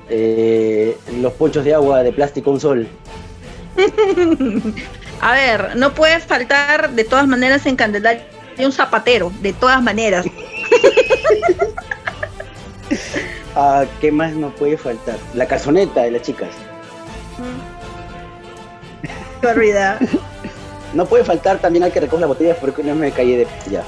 [0.09, 2.89] Eh, los ponchos de agua de plástico un sol.
[5.25, 8.27] A ver, no puede faltar de todas maneras en Candelaria
[8.59, 10.27] un zapatero, de todas maneras.
[13.57, 15.17] ah, ¿Qué más no puede faltar?
[15.33, 16.51] La calzoneta de las chicas.
[19.41, 19.97] Qué
[20.93, 23.83] no puede faltar también al que recoge las botellas porque no me caí de ya.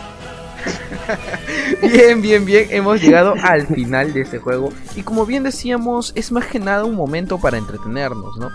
[1.82, 6.32] bien, bien, bien, hemos llegado al final de este juego y como bien decíamos, es
[6.32, 8.50] más que nada un momento para entretenernos, ¿no?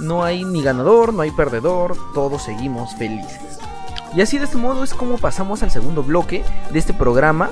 [0.00, 3.58] No hay ni ganador, no hay perdedor, todos seguimos felices.
[4.14, 7.50] Y así de este modo es como pasamos al segundo bloque de este programa,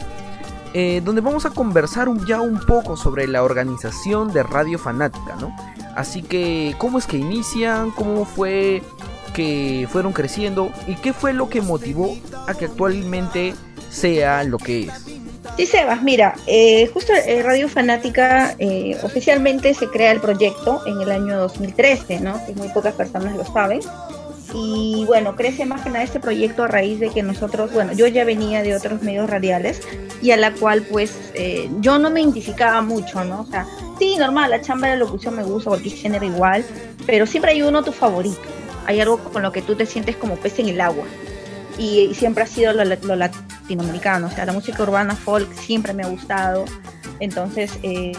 [0.72, 5.54] eh, donde vamos a conversar ya un poco sobre la organización de Radio Fanática, ¿no?
[5.94, 7.90] Así que, ¿cómo es que inician?
[7.90, 8.82] ¿Cómo fue
[9.34, 10.72] que fueron creciendo?
[10.86, 12.16] ¿Y qué fue lo que motivó
[12.48, 13.54] a que actualmente
[13.94, 14.92] sea lo que es?
[15.56, 18.56] Sí, Sebas, mira, eh, justo eh, Radio Fanática
[19.02, 22.44] oficialmente se crea el proyecto en el año 2013, ¿no?
[22.44, 23.80] Que muy pocas personas lo saben.
[24.56, 28.06] Y bueno, crece más que nada este proyecto a raíz de que nosotros, bueno, yo
[28.06, 29.80] ya venía de otros medios radiales
[30.22, 33.40] y a la cual pues eh, yo no me identificaba mucho, ¿no?
[33.40, 33.66] O sea,
[33.98, 36.64] sí, normal, la chamba de locución me gusta, cualquier género igual,
[37.04, 38.38] pero siempre hay uno tu favorito.
[38.86, 41.04] Hay algo con lo que tú te sientes como pez en el agua.
[41.78, 46.08] Y, siempre ha sido lo, latinoamericano, o sea, la música urbana, folk, siempre me ha
[46.08, 46.64] gustado.
[47.20, 48.12] Entonces, eh,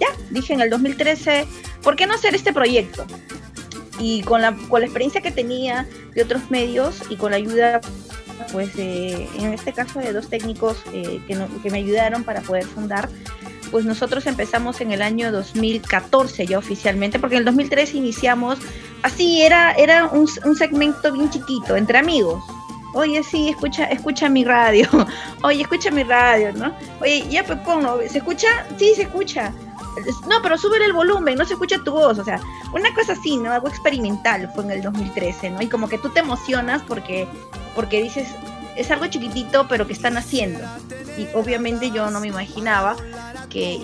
[0.00, 1.46] ya, dije en el 2013,
[1.82, 3.06] ¿por qué no hacer este proyecto?
[3.98, 7.80] y con la, con la experiencia que tenía de otros medios y con la ayuda,
[8.52, 13.08] pues en este caso de dos técnicos eh, que, que me ayudaron para poder fundar,
[13.70, 18.58] pues nosotros empezamos en el año 2014 ya oficialmente, porque en el 2013 iniciamos,
[19.02, 22.42] así era, era un segmento bien chiquito, entre amigos.
[22.94, 24.88] Oye, sí, escucha, escucha mi radio.
[25.42, 26.74] Oye, escucha mi radio, ¿no?
[27.00, 28.48] Oye, ya pues pongo, ¿se escucha?
[28.78, 29.52] Sí, se escucha
[30.28, 32.40] no, pero sube el volumen, no se escucha tu voz, o sea,
[32.72, 33.52] una cosa así, ¿no?
[33.52, 35.62] Algo experimental fue en el 2013, ¿no?
[35.62, 37.28] Y como que tú te emocionas porque,
[37.74, 38.28] porque dices,
[38.76, 40.60] es algo chiquitito, pero que están haciendo.
[41.16, 42.96] Y obviamente yo no me imaginaba
[43.48, 43.80] que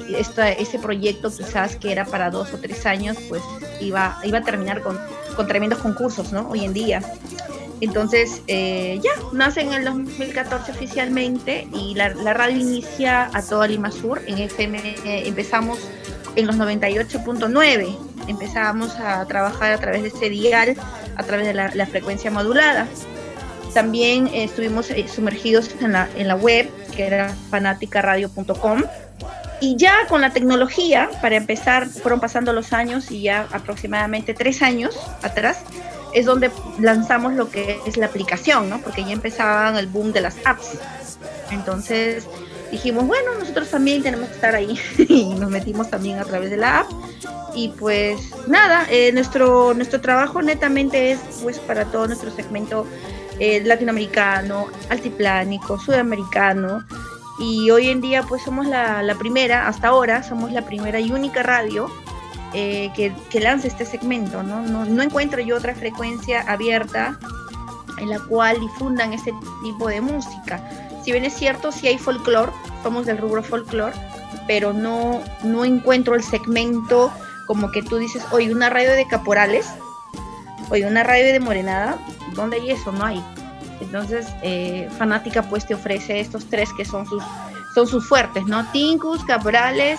[0.58, 3.42] ese proyecto quizás que era para dos o tres años, pues
[3.80, 4.98] iba, iba a terminar con,
[5.36, 6.48] con tremendos concursos, ¿no?
[6.48, 7.02] Hoy en día.
[7.80, 13.90] Entonces, eh, ya, nace en el 2014 oficialmente y la, radio inicia a toda Lima
[13.90, 14.22] Sur.
[14.26, 15.78] En FM eh, empezamos
[16.36, 17.96] en los 98.9.
[18.28, 20.76] Empezamos a trabajar a través de ese dial,
[21.16, 22.86] a través de la, frecuencia modulada.
[23.72, 28.82] También eh, estuvimos sumergidos en la, en la web, que era fanaticaradio.com.
[29.62, 34.62] Y ya con la tecnología, para empezar, fueron pasando los años y ya aproximadamente tres
[34.62, 35.64] años atrás,
[36.12, 38.80] es donde lanzamos lo que es la aplicación, ¿no?
[38.80, 40.78] Porque ya empezaban el boom de las apps.
[41.50, 42.26] Entonces
[42.70, 46.56] dijimos, bueno, nosotros también tenemos que estar ahí y nos metimos también a través de
[46.56, 46.90] la app.
[47.54, 52.86] Y pues nada, eh, nuestro, nuestro trabajo netamente es pues para todo nuestro segmento
[53.38, 56.84] eh, latinoamericano, altiplánico, sudamericano.
[57.40, 61.10] Y hoy en día pues somos la, la primera, hasta ahora somos la primera y
[61.10, 61.90] única radio
[62.54, 64.42] eh, que, lance este segmento.
[64.42, 65.02] ¿no?
[65.02, 67.18] encuentro yo otra frecuencia abierta
[67.98, 69.32] en la cual difundan este
[69.62, 70.60] tipo de música.
[71.04, 73.94] Si bien es cierto, si hay folclore, somos del rubro folclore,
[74.46, 77.12] pero no, no encuentro el segmento
[77.46, 79.66] como que tú dices, oye, una radio de caporales,
[80.70, 81.98] oye, una radio de morenada,
[82.34, 82.92] ¿dónde hay eso?
[82.92, 83.24] No hay.
[83.80, 87.22] Entonces, eh, Fanática pues te ofrece estos tres que son sus,
[87.74, 88.70] son sus fuertes, ¿no?
[88.70, 89.98] Tincus, caporales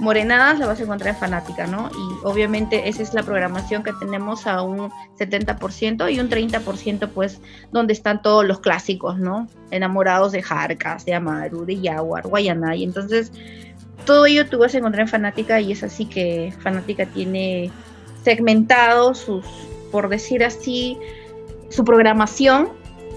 [0.00, 1.90] morenadas la vas a encontrar en Fanática, ¿no?
[1.90, 7.40] Y obviamente esa es la programación que tenemos a un 70% y un 30% pues
[7.72, 9.48] donde están todos los clásicos, ¿no?
[9.70, 12.84] Enamorados de Jarcas, de Amaru, de Jaguar, Guayanay.
[12.84, 13.32] Entonces,
[14.04, 17.70] todo ello tú vas a encontrar en Fanática y es así que Fanática tiene
[18.22, 19.44] segmentado sus,
[19.90, 20.98] por decir así,
[21.70, 22.68] su programación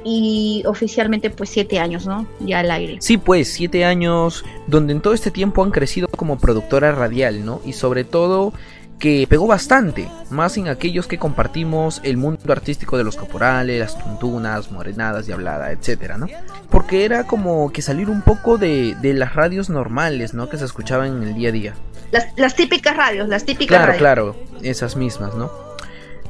[0.04, 2.28] y oficialmente pues siete años, ¿no?
[2.40, 2.98] Ya al aire.
[3.00, 7.62] Sí, pues siete años donde en todo este tiempo han crecido como productora radial, ¿no?
[7.66, 8.54] Y sobre todo
[9.00, 13.98] que pegó bastante, más en aquellos que compartimos el mundo artístico de los caporales, las
[13.98, 16.28] tuntunas, morenadas y hablada, etcétera, ¿no?
[16.70, 20.50] Porque era como que salir un poco de, de las radios normales, ¿no?
[20.50, 21.74] Que se escuchaban en el día a día.
[22.12, 25.69] Las, las típicas radios, las típicas claro, Claro, esas mismas, ¿no?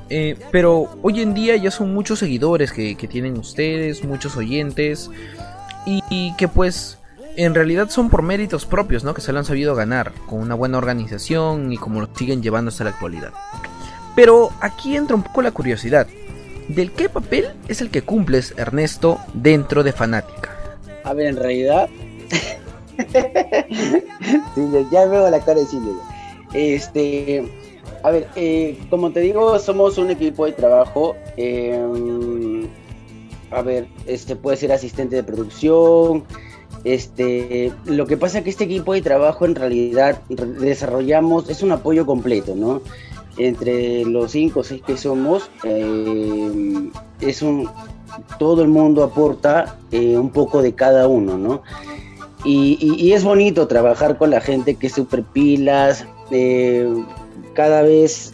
[0.10, 5.10] Eh, pero hoy en día ya son muchos seguidores que, tienen ustedes, muchos oyentes,
[5.86, 6.98] y, que pues
[7.36, 9.14] en realidad son por méritos propios, ¿no?
[9.14, 12.70] Que se lo han sabido ganar, con una buena organización y como lo siguen llevando
[12.70, 13.32] hasta la actualidad.
[14.16, 16.08] Pero aquí entra un poco la curiosidad.
[16.68, 20.52] ¿Del qué papel es el que cumples, Ernesto, dentro de Fanática?
[21.04, 21.90] A ver, en realidad.
[24.56, 25.92] sí, ya veo la cara de Cindy.
[26.54, 27.59] Este.
[28.04, 31.16] A ver, eh, como te digo, somos un equipo de trabajo.
[31.38, 32.68] Em,
[33.52, 36.24] a ver, este puede ser asistente de producción.
[36.84, 41.74] Este, lo que pasa es que este equipo de trabajo en realidad desarrollamos, es un
[41.74, 42.82] apoyo completo, ¿no?
[43.38, 47.70] Entre los cinco o seis que somos, em, es un,
[48.38, 51.64] todo el mundo aporta eh, un poco de cada uno, ¿no?
[52.46, 56.88] Y, es bonito trabajar con la gente que es super pilas, eh,
[57.60, 58.32] cada vez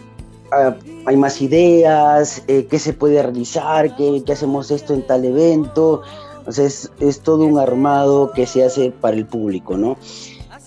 [0.52, 0.76] ah,
[1.08, 6.04] hay más ideas, eh, qué se puede realizar, qué, hacemos esto en tal evento.
[6.48, 9.98] Sea, es, todo un armado que se hace para el público, ¿no?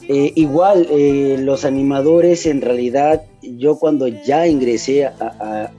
[0.08, 0.88] Eh, igual,
[1.44, 5.70] los animadores, en realidad, yo cuando ya ingresé a,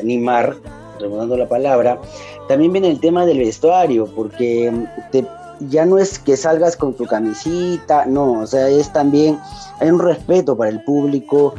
[0.00, 0.56] animar,
[0.98, 2.00] remodando la palabra,
[2.48, 4.72] también viene el tema del vestuario, porque
[5.12, 5.24] te
[5.68, 9.38] ya no es que salgas con tu camisita, no, o sea, es también,
[9.78, 11.54] hay un respeto para el público.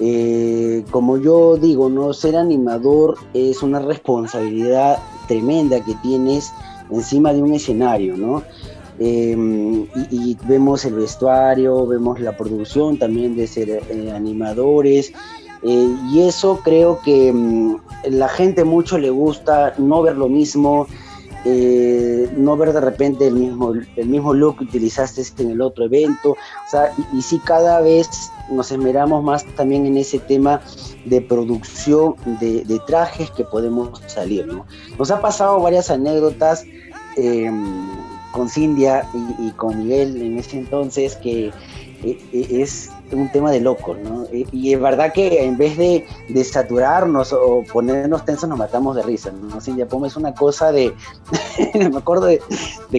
[0.00, 6.52] Eh, como yo digo, no ser animador es una responsabilidad tremenda que tienes
[6.90, 8.42] encima de un escenario, ¿no?
[9.00, 15.12] Em, y, vemos el vestuario, vemos la producción también de ser eh, animadores,
[15.62, 17.76] eh, y eso creo que mm,
[18.10, 20.86] la gente mucho le gusta no ver lo mismo,
[21.44, 25.84] eh, no ver de repente el mismo, el mismo look que utilizaste en el otro
[25.84, 28.08] evento, o sea, y, sí cada vez
[28.50, 30.60] nos esmeramos más también en ese tema
[31.04, 34.66] de producción de, trajes que podemos salir, ¿no?
[34.98, 36.64] Nos ha pasado varias anécdotas
[37.16, 37.86] em,
[38.32, 39.06] con Cindia
[39.38, 41.48] y, con Miguel en ese entonces que
[42.02, 44.26] eh, eh, es un tema de loco, ¿no?
[44.32, 46.04] Y, es verdad que en vez de,
[46.44, 49.60] saturarnos o ponernos tensos, nos matamos de risa, ¿no?
[49.60, 50.92] Cindy Poma es una cosa de,
[51.74, 52.40] me acuerdo de,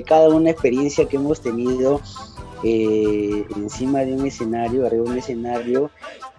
[0.06, 2.02] cada una experiencia que hemos tenido
[2.63, 5.91] eh, encima de un escenario, arriba de un escenario,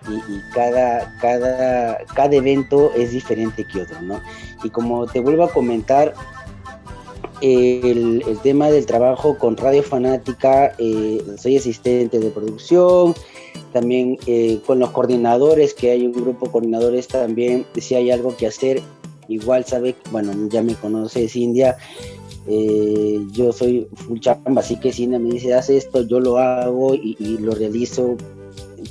[0.09, 4.21] y, cada, cada, cada evento es diferente que otro, ¿no?
[4.63, 6.15] Y como te vuelvo a comentar,
[7.41, 13.15] el, tema del trabajo con Radio Fanática, eh, soy asistente de producción,
[13.73, 18.37] también eh, con los coordinadores, que hay un grupo de coordinadores también, si hay algo
[18.37, 18.83] que hacer,
[19.29, 21.77] igual sabe, bueno, ya me conoces India,
[22.47, 26.39] eh, yo soy full chamba, así que si India me dice, haz esto, yo lo
[26.39, 28.17] hago y, lo realizo,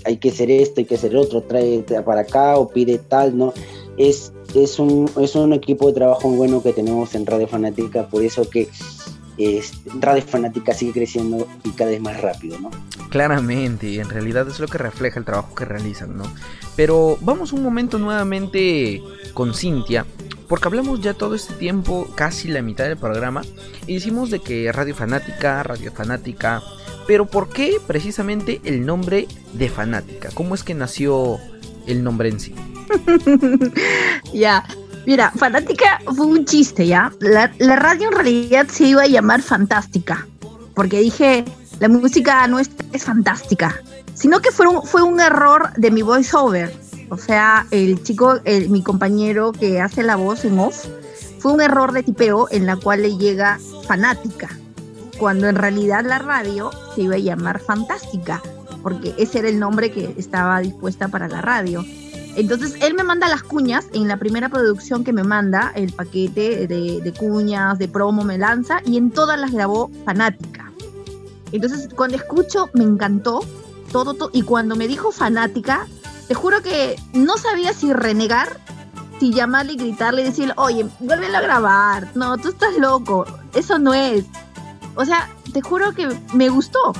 [0.06, 3.54] hay que hacer esto, hay que hacer otro, trae para acá o pide tal, ¿no?
[4.00, 8.08] Es, es, un, es un equipo de trabajo muy bueno que tenemos en Radio Fanática,
[8.08, 8.68] por eso que
[10.00, 12.72] Radio Fanática sigue creciendo y cada vez más rápido, ¿no?
[13.10, 16.24] Claramente, en realidad es lo que refleja el trabajo que realizan, ¿no?
[16.76, 19.02] Pero vamos un momento nuevamente
[19.34, 20.06] con Cintia,
[20.48, 23.44] porque hablamos ya todo este tiempo, casi la mitad del programa,
[23.88, 26.62] y decimos de que Radio Fanática, Radio Fanática,
[27.08, 30.30] pero ¿por qué precisamente el nombre de Fanática?
[30.34, 31.38] ¿Cómo es que nació
[31.88, 32.54] el nombre en sí?
[34.34, 34.64] ya,
[35.06, 37.12] Mira, Fanática fue un chiste, ¿ya?
[37.20, 40.28] La, radio en realidad se iba a llamar Fantástica,
[40.76, 41.46] porque dije,
[41.80, 42.70] la música no es,
[43.04, 43.82] fantástica,
[44.14, 44.68] sino que fue
[45.02, 46.72] un, error de mi voiceover.
[47.10, 50.86] O sea, el chico, mi compañero que hace la voz en off,
[51.40, 54.50] fue un error de tipeo en la cual le llega Fanática,
[55.18, 58.44] cuando en realidad la radio se iba a llamar Fantástica,
[58.84, 61.84] porque ese era el nombre que estaba dispuesta para la radio.
[62.40, 66.68] Entonces él me manda las cuñas, en la primera producción que me manda, el paquete
[66.68, 70.72] de, cuñas, de promo me lanza y en todas las grabó fanática.
[71.52, 73.42] Entonces cuando escucho me encantó
[73.92, 75.86] todo, todo y cuando me dijo fanática,
[76.30, 78.62] te juro que no sabía si renegar,
[79.20, 83.78] si llamarle y gritarle y decirle, oye, vuélvelo a grabar, no, tú estás loco, eso
[83.80, 84.24] no es.
[84.96, 86.94] O sea, te juro que me gustó.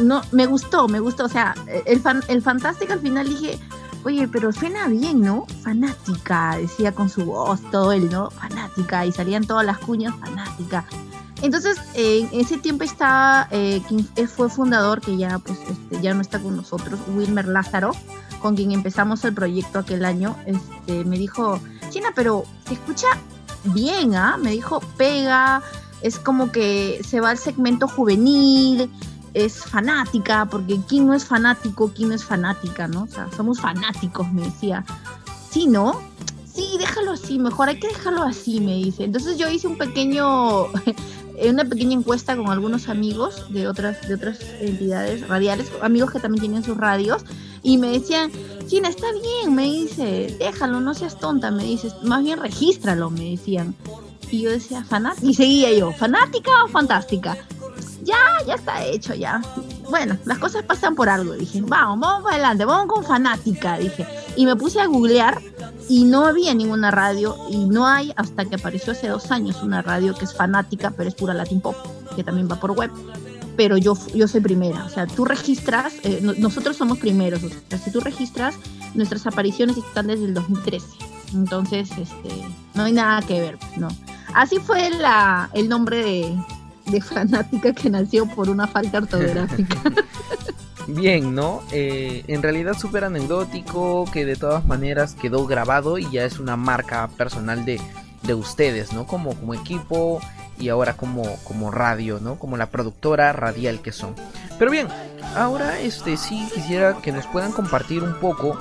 [0.00, 1.26] No, me gustó, me gustó.
[1.26, 1.54] O sea,
[1.86, 3.58] el, fan, el fantástico al final dije,
[4.04, 5.46] Oye, pero suena bien, ¿no?
[5.62, 8.30] Fanática, decía con su voz todo él, ¿no?
[8.30, 10.84] Fanática, y salían todas las cuñas, fanática.
[11.42, 16.20] Entonces, en ese tiempo estaba, eh, quien fue fundador, que ya, pues, este, ya no
[16.20, 17.92] está con nosotros, Wilmer Lázaro,
[18.40, 23.06] con quien empezamos el proyecto aquel año, este, me dijo, China, pero se escucha
[23.64, 24.36] bien, ¿ah?
[24.36, 25.62] Me dijo, pega,
[26.02, 28.90] es como que se va al segmento juvenil,
[29.34, 31.92] es fanática, porque ¿quién no es fanático?
[31.94, 32.88] ¿Quién no es fanática?
[32.88, 33.04] ¿no?
[33.04, 34.84] O sea, somos fanáticos, me decía.
[35.50, 36.00] Sí, ¿no?
[36.58, 39.04] Sí, déjalo así, mejor hay que dejarlo así, me dice.
[39.04, 40.66] Entonces yo hice un pequeño,
[41.48, 46.40] una pequeña encuesta con algunos amigos de otras, de otras entidades radiales, amigos que también
[46.40, 47.24] tienen sus radios,
[47.62, 48.32] y me decían,
[48.66, 53.30] China, está bien, me dice, déjalo, no seas tonta, me dices, más bien regístralo, me
[53.30, 53.74] decían.
[54.30, 55.26] Y yo decía, fanática.
[55.26, 57.36] Y seguía yo, ¿fanática o fantástica?
[58.02, 58.16] Ya,
[58.46, 59.42] ya está hecho, ya.
[59.90, 61.60] Bueno, las cosas pasan por algo, dije.
[61.62, 64.06] Vamos, vamos para adelante, vamos con fanática, dije.
[64.36, 65.40] Y me puse a googlear
[65.88, 69.82] y no había ninguna radio y no hay hasta que apareció hace dos años una
[69.82, 71.76] radio que es fanática, pero es pura Latin Pop,
[72.14, 72.90] que también va por web
[73.58, 74.84] pero yo, yo soy primera.
[74.84, 77.42] O sea, tú registras, eh, nosotros somos primeros.
[77.42, 78.54] O sea, si tú registras,
[78.94, 80.86] nuestras apariciones están desde el 2013.
[81.34, 82.30] Entonces, este,
[82.74, 83.88] no hay nada que ver, ¿no?
[84.32, 86.38] Así fue la, el nombre de,
[86.90, 89.76] de fanática que nació por una falta ortográfica.
[90.88, 91.62] Bien, ¿no?
[91.70, 96.56] Eh, en realidad súper anecdótico, que de todas maneras quedó grabado y ya es una
[96.56, 97.78] marca personal de,
[98.22, 99.06] de ustedes, ¿no?
[99.06, 100.20] Como, como equipo
[100.58, 102.36] y ahora como, como radio, ¿no?
[102.38, 104.14] Como la productora radial que son.
[104.58, 104.88] Pero bien,
[105.36, 108.58] ahora este sí quisiera que nos puedan compartir un poco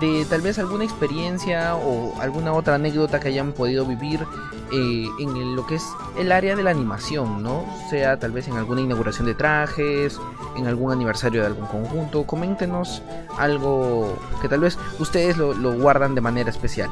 [0.00, 4.20] de tal vez alguna experiencia o alguna otra anécdota que hayan podido vivir
[4.72, 5.84] eh, en lo que es
[6.18, 7.64] el área de la animación, ¿no?
[7.88, 10.18] Sea tal vez en alguna inauguración de trajes,
[10.56, 12.24] en algún aniversario de algún conjunto.
[12.24, 13.02] Coméntenos
[13.38, 16.90] algo que tal vez ustedes lo, guardan de manera especial.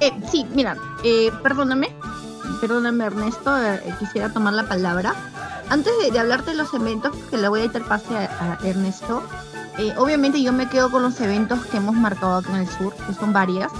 [0.00, 1.90] Eh, sí, mira, eh, perdóname,
[2.60, 5.14] perdóname Ernesto, eh, quisiera tomar la palabra.
[5.70, 9.22] Antes de, hablarte de los eventos, que le voy a dar pase a, Ernesto,
[9.78, 12.94] eh, obviamente yo me quedo con los eventos que hemos marcado acá en el sur,
[12.94, 13.70] que son varias,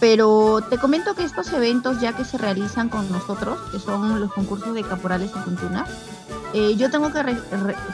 [0.00, 4.32] pero te comento que estos eventos ya que se realizan con nosotros, que son los
[4.32, 5.88] concursos de caporales y puntunas,
[6.52, 7.20] eh, yo tengo que,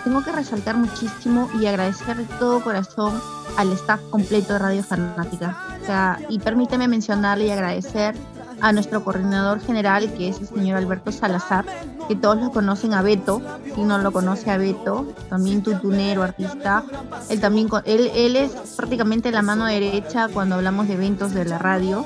[0.04, 3.18] tengo que resaltar muchísimo y agradecer de todo corazón
[3.56, 5.56] al staff completo de Radio Fanática.
[5.82, 8.14] O sea, y permíteme mencionarle y agradecer
[8.60, 11.64] a nuestro coordinador general, que es el señor Alberto Salazar,
[12.10, 13.40] que todos lo conocen a Beto,
[13.72, 16.82] si no lo conoce a Beto, también tutunero, artista,
[17.28, 21.58] él también, él, él es prácticamente la mano derecha cuando hablamos de eventos de la
[21.58, 22.04] radio.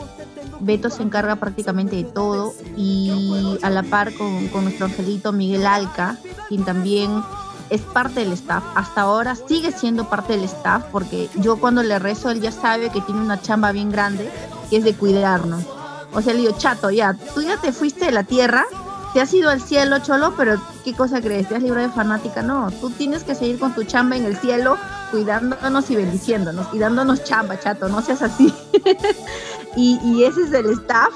[0.61, 5.65] Beto se encarga prácticamente de todo y a la par con, con nuestro angelito Miguel
[5.65, 6.19] Alca,
[6.51, 7.23] quien también
[7.71, 8.63] es parte del staff.
[8.75, 12.91] Hasta ahora sigue siendo parte del staff porque yo cuando le rezo él ya sabe
[12.91, 14.31] que tiene una chamba bien grande
[14.69, 15.65] que es de cuidarnos.
[16.13, 18.67] O sea, le digo, chato, ya, tú ya te fuiste de la tierra,
[19.15, 21.49] te has ido al cielo, cholo, pero ¿qué cosa crees?
[21.49, 22.43] ¿Te has librado de fanática?
[22.43, 24.77] No, tú tienes que seguir con tu chamba en el cielo,
[25.13, 28.53] cuidándonos y bendiciéndonos, y dándonos chamba, chato, no seas así.
[29.77, 31.15] y, ese es el staff.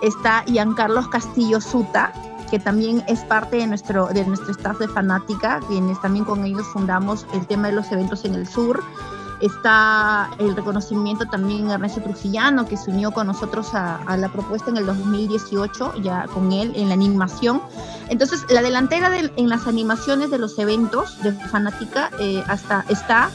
[0.00, 0.42] Está
[0.74, 2.14] Carlos Castillo Suta,
[2.50, 6.66] que también es parte de nuestro, de nuestro staff de fanática, quienes también con ellos
[6.72, 8.82] fundamos el tema de los eventos en el sur
[9.44, 14.70] está el reconocimiento también a Ernesto Trujillano, que se unió con nosotros a, la propuesta
[14.70, 17.60] en el 2018, ya con él en la animación.
[18.08, 23.30] Entonces, la delantera en las animaciones de los eventos de Fanática eh, hasta está,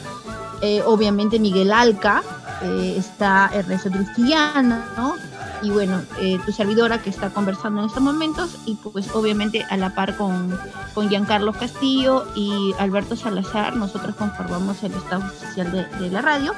[0.62, 2.22] eh, obviamente, Miguel Alca,
[2.62, 5.14] eh, está Ernesto Trujillano, ¿no?
[5.62, 9.76] Y bueno, eh, tu servidora que está conversando en estos momentos y pues obviamente a
[9.76, 10.58] la par con,
[10.94, 16.54] con Giancarlo Castillo y Alberto Salazar, nosotros conformamos el estado oficial de, la radio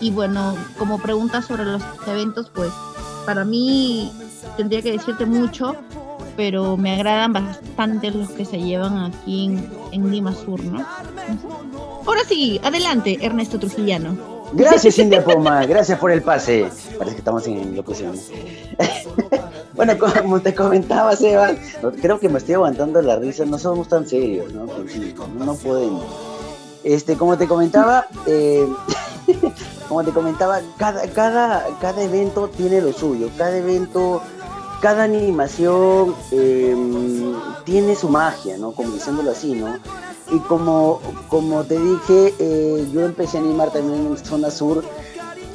[0.00, 2.70] y bueno, como pregunta sobre los eventos, pues
[3.26, 4.12] para mí
[4.56, 5.76] tendría que decirte mucho,
[6.36, 10.84] pero me agradan bastante los que se llevan aquí en, en Lima Sur, ¿no?
[12.06, 14.33] Ahora sí, adelante, Ernesto Trujillano.
[14.56, 16.68] Gracias, India Poma, gracias por el pase.
[16.96, 18.14] Parece que estamos en locución.
[19.74, 21.50] bueno, como te comentaba, Seba,
[22.00, 24.66] creo que me estoy aguantando la risa, no somos tan serios, ¿no?
[25.44, 26.04] no, podemos.
[26.84, 28.64] Este, como te comentaba, eh,
[29.88, 34.22] como te comentaba, cada, cada, cada evento tiene lo suyo, cada evento,
[34.80, 37.34] cada animación em,
[37.64, 38.70] tiene su magia, ¿no?
[38.70, 39.78] Como diciéndolo así, ¿no?
[40.30, 44.84] Y como, como te dije, eh, yo empecé a animar también en zona sur,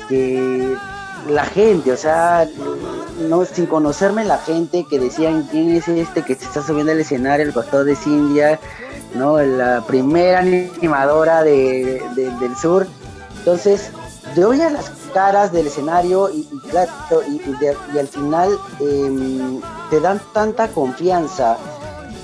[0.08, 0.76] que
[1.28, 2.48] la gente, o sea,
[3.28, 7.00] no sin conocerme la gente que decían quién es este que se está subiendo al
[7.00, 8.60] escenario, el costado de Cindia,
[9.16, 9.40] ¿no?
[9.42, 12.88] La primera animadora de, del sur.
[13.40, 13.92] Entonces,
[14.36, 16.92] te a las caras del escenario y, claro,
[17.28, 19.60] y, al final em,
[19.90, 21.58] te dan tanta confianza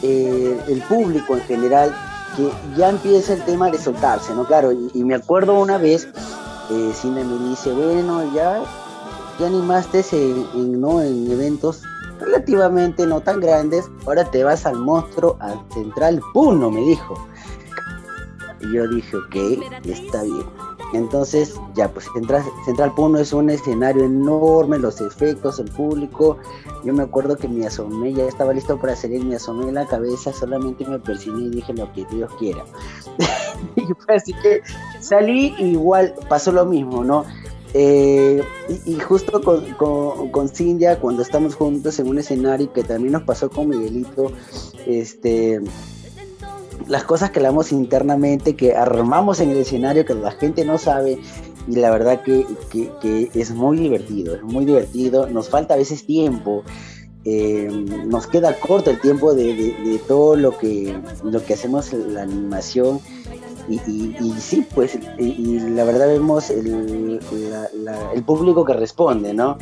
[0.03, 1.95] eh, el público en general
[2.35, 4.45] que ya empieza el tema de soltarse, ¿no?
[4.45, 6.07] Claro, y, me acuerdo una vez,
[6.69, 8.63] eh, Cine me dice, bueno, ya,
[9.39, 11.01] ya animaste en, ¿no?
[11.01, 11.81] en eventos
[12.19, 17.27] relativamente no tan grandes, ahora te vas al monstruo, al Central Puno, me dijo.
[18.61, 19.35] Y yo dije, ok,
[19.85, 20.64] está bien.
[20.93, 26.37] Entonces, ya, pues Central, Central Puno es un escenario enorme, los efectos, el público.
[26.83, 29.87] Yo me acuerdo que me asomé, ya estaba listo para salir, me asomé en la
[29.87, 32.63] cabeza, solamente me persigné y dije lo que Dios quiera.
[33.75, 34.61] y así que
[35.01, 37.25] salí igual pasó lo mismo, ¿no?
[37.77, 38.41] eh,
[38.85, 43.23] y, justo con, con, con, Cindia, cuando estamos juntos en un escenario, que también nos
[43.23, 44.31] pasó con Miguelito,
[44.85, 45.59] este,
[46.87, 51.19] las cosas que hablamos internamente, que armamos en el escenario, que la gente no sabe,
[51.67, 52.45] y la verdad que,
[53.01, 56.63] que, es muy divertido, es muy divertido, nos falta a veces tiempo.
[57.27, 57.67] Eh,
[58.05, 62.99] nos queda corto el tiempo de, de, todo lo que, lo que hacemos la animación
[63.67, 67.19] y, y, sí, pues, y, la verdad vemos el,
[68.13, 69.57] el, público que responde, ¿no?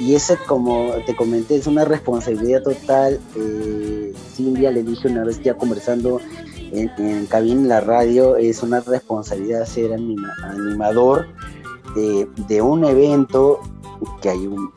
[0.00, 3.20] Y, ese, como te comenté, es una responsabilidad total.
[3.36, 6.20] Eh, le dije una vez ya conversando
[6.72, 11.26] en, en cabina la radio, es una responsabilidad ser animador
[11.94, 13.60] de, un evento
[14.20, 14.72] que hay un,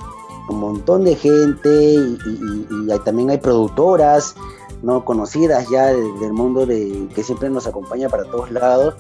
[0.50, 2.68] un montón de gente y,
[3.04, 4.36] también hay productoras
[4.82, 8.96] no conocidas ya del, mundo de que siempre nos acompaña para todos lados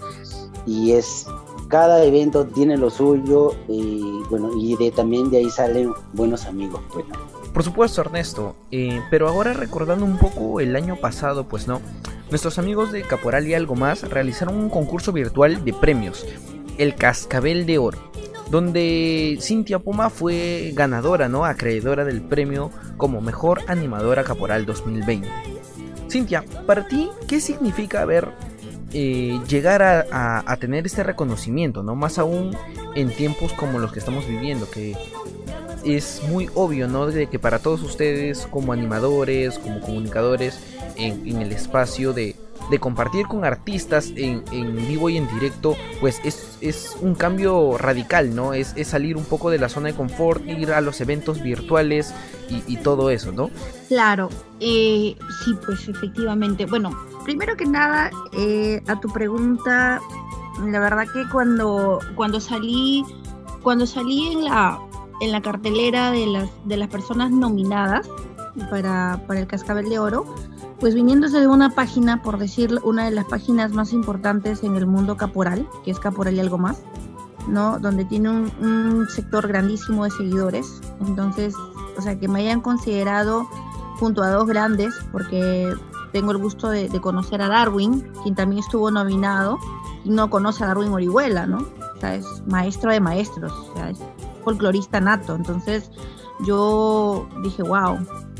[0.66, 1.28] y es
[1.68, 6.82] cada evento tiene lo suyo y bueno y de también de ahí salen buenos amigos
[6.92, 7.06] pues
[7.54, 11.82] por supuesto Ernesto eh, pero ahora recordando un poco el año pasado pues no
[12.30, 16.26] nuestros amigos de Caporal y algo más realizaron un concurso virtual de premios
[16.78, 18.08] el Cascabel de Oro
[18.50, 21.46] donde Cintia Puma fue ganadora, ¿no?
[21.46, 25.28] Acreedora del premio como mejor animadora caporal 2020.
[26.10, 28.30] Cintia, para ti, ¿qué significa haber
[28.94, 31.96] eh, llegar a, tener este reconocimiento, ¿no?
[31.96, 32.56] Más aún
[32.96, 34.96] en tiempos como los que estamos viviendo, que
[35.84, 37.08] es muy obvio, ¿no?
[37.08, 40.60] De que para todos ustedes, como animadores, como comunicadores,
[40.96, 42.36] en, el espacio de,
[42.80, 44.44] compartir con artistas en,
[44.88, 48.54] vivo y en directo, pues es, un cambio radical, ¿no?
[48.54, 52.14] Es, salir un poco de la zona de confort, ir a los eventos virtuales
[52.50, 53.52] y, todo eso, ¿no?
[53.90, 54.30] Claro,
[54.60, 56.66] eh, sí, pues efectivamente.
[56.66, 56.92] Bueno,
[57.28, 60.00] primero que nada, eh, a tu pregunta,
[60.66, 63.04] la verdad que cuando, cuando salí,
[63.62, 64.80] cuando salí en la,
[65.20, 68.10] en la cartelera de las, de las personas nominadas
[68.70, 70.26] para, para el Cascabel de Oro,
[70.80, 74.88] pues viniéndose de una página, por decir una de las páginas más importantes en el
[74.88, 76.82] mundo caporal, que es Caporal y algo más,
[77.50, 77.78] ¿no?
[77.78, 80.82] Donde tiene un, sector grandísimo de seguidores.
[81.06, 81.54] Entonces,
[81.98, 83.50] o sea, que me hayan considerado
[84.00, 85.74] junto a dos grandes, porque
[86.12, 89.58] tengo el gusto de, conocer a Darwin, quien también estuvo nominado,
[90.04, 91.58] y no conoce a Darwin Orihuela, ¿no?
[91.58, 94.00] O sea, es maestro de maestros, o sea, es
[94.44, 95.36] folclorista nato.
[95.36, 95.90] Entonces,
[96.46, 97.98] yo dije, wow,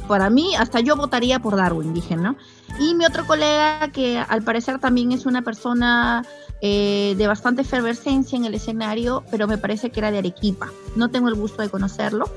[0.08, 2.36] para mí, hasta yo votaría por Darwin, dije, ¿no?
[2.80, 6.24] Y mi otro colega, que al parecer también es una persona
[6.62, 10.72] eh, de bastante efervescencia en el escenario, pero me parece que era de Arequipa.
[10.96, 12.30] No tengo el gusto de conocerlo.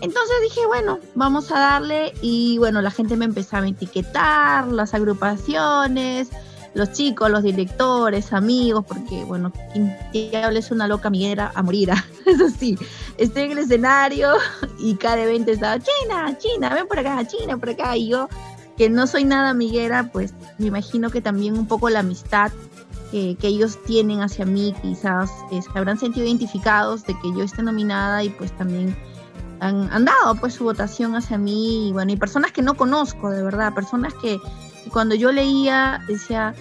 [0.00, 2.12] Entonces dije, bueno, vamos a darle.
[2.20, 6.30] Y bueno, la gente me empezaba a etiquetar, las agrupaciones,
[6.74, 11.90] los chicos, los directores, amigos, porque bueno, quien es una loca miguera a morir.
[12.26, 12.78] Eso sí,
[13.18, 14.34] estoy en el escenario
[14.78, 17.96] y cada evento estaba, China, China, ven por acá, China, por acá.
[17.96, 18.28] Y yo,
[18.76, 22.52] que no soy nada amiguera, pues me imagino que también un poco la amistad
[23.10, 28.22] que, ellos tienen hacia mí, quizás se habrán sentido identificados de que yo esté nominada
[28.22, 28.96] y pues también
[29.60, 31.88] han, han, dado pues su votación hacia mí.
[31.88, 34.38] Y bueno, y personas que no conozco de verdad, personas que,
[34.92, 36.54] cuando yo leía decía,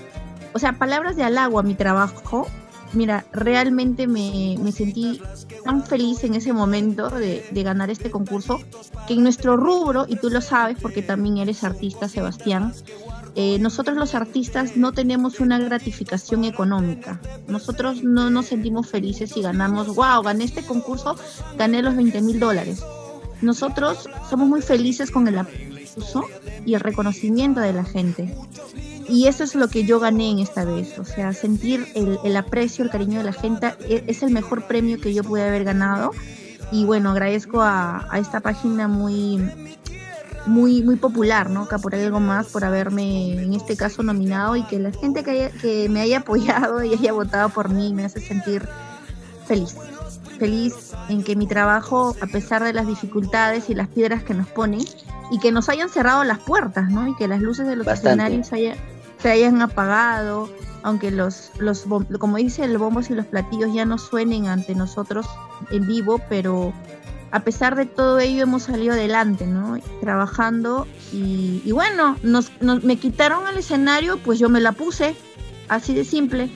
[0.54, 2.48] o sea, palabras de halago a mi trabajo,
[2.94, 5.22] mira, realmente me, sentí
[5.64, 8.60] tan feliz en ese momento de, ganar este concurso,
[9.08, 12.74] que en nuestro rubro, y tú lo sabes porque también eres artista, Sebastián,
[13.36, 17.22] eh, nosotros los artistas no tenemos una gratificación económica.
[17.48, 21.16] Nosotros no nos sentimos felices si ganamos, wow, gané este concurso,
[21.58, 22.84] gané los 20 mil dólares.
[23.42, 26.26] Nosotros somos muy felices con el aplauso
[26.66, 28.36] y el reconocimiento de la gente
[29.10, 32.84] y eso es lo que yo gané en esta vez, o sea, sentir el, aprecio,
[32.84, 36.12] el cariño de la gente e, es el mejor premio que yo pude haber ganado
[36.72, 39.40] y bueno, agradezco a, esta página muy
[40.46, 41.68] muy muy popular, ¿no?
[41.68, 45.90] por algo más por haberme en este caso nominado y que la gente que, que
[45.90, 48.68] me haya apoyado y haya votado por mí me hace sentir
[49.46, 49.76] feliz.
[50.38, 54.48] Feliz en que mi trabajo, a pesar de las dificultades y las piedras que nos
[54.48, 54.86] ponen,
[55.32, 57.08] y que nos hayan cerrado las puertas, ¿no?
[57.08, 58.76] Y que las luces de los escenarios haya,
[59.22, 60.50] se hayan apagado,
[60.84, 61.86] aunque los, los,
[62.20, 65.28] como dice el bombos y los platillos ya no suenen ante nosotros
[65.72, 66.74] en vivo, pero
[67.32, 69.78] a pesar de todo ello hemos salido adelante, ¿no?
[70.02, 75.16] Trabajando y, bueno, nos, me quitaron el escenario, pues yo me la puse,
[75.68, 76.50] así de simple.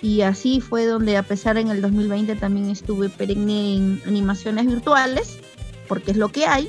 [0.00, 5.38] Y así fue donde a pesar en el 2020 también estuve perenne en animaciones virtuales,
[5.86, 6.68] porque es lo que hay,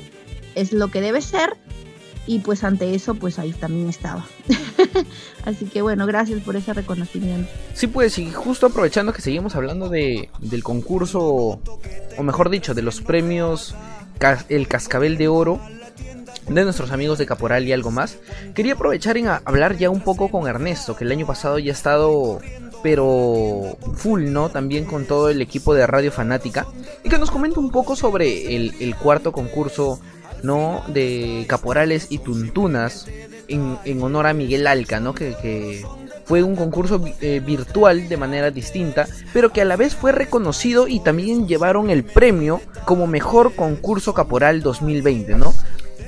[0.54, 1.56] es lo que debe ser,
[2.26, 4.26] y pues ante eso pues ahí también estaba.
[5.44, 7.50] Así que bueno, gracias por ese reconocimiento.
[7.74, 12.82] Sí, pues y justo aprovechando que seguimos hablando de, del concurso, o mejor dicho, de
[12.82, 13.74] los premios
[14.48, 15.60] El Cascabel de Oro,
[16.48, 18.18] de nuestros amigos de Caporal y algo más,
[18.54, 21.74] quería aprovechar en hablar ya un poco con Ernesto, que el año pasado ya ha
[21.74, 22.40] estado
[22.84, 24.50] pero full, ¿no?
[24.50, 26.66] También con todo el equipo de Radio Fanática.
[27.02, 30.00] Y que nos comente un poco sobre el, cuarto concurso,
[30.44, 30.84] ¿no?
[30.88, 33.06] De Caporales y Tuntunas
[33.48, 35.14] en, honor a Miguel Alca, ¿no?
[35.14, 35.84] Que,
[36.26, 40.88] fue un concurso eh, virtual de manera distinta, pero que a la vez fue reconocido
[40.88, 45.52] y también llevaron el premio como mejor concurso caporal 2020, ¿no?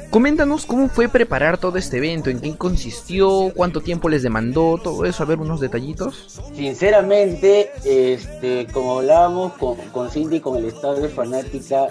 [0.08, 5.04] Coméntanos cómo fue preparar todo este evento, en qué consistió, cuánto tiempo les demandó, todo
[5.04, 6.40] eso, a ver unos detallitos.
[6.54, 11.88] Sinceramente, este, como hablábamos con, con Cindy, con el estado de fanática,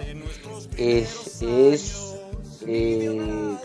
[0.77, 2.04] es, es,
[2.68, 3.55] eh,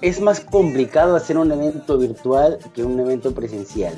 [0.00, 3.94] es más complicado hacer un evento virtual que un evento presencial.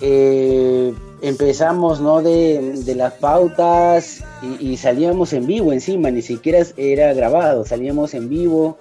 [0.00, 2.22] Eh, empezamos ¿no?
[2.22, 4.22] de, las pautas
[4.60, 8.78] y, salíamos en vivo encima, ni siquiera era grabado, salíamos en vivo,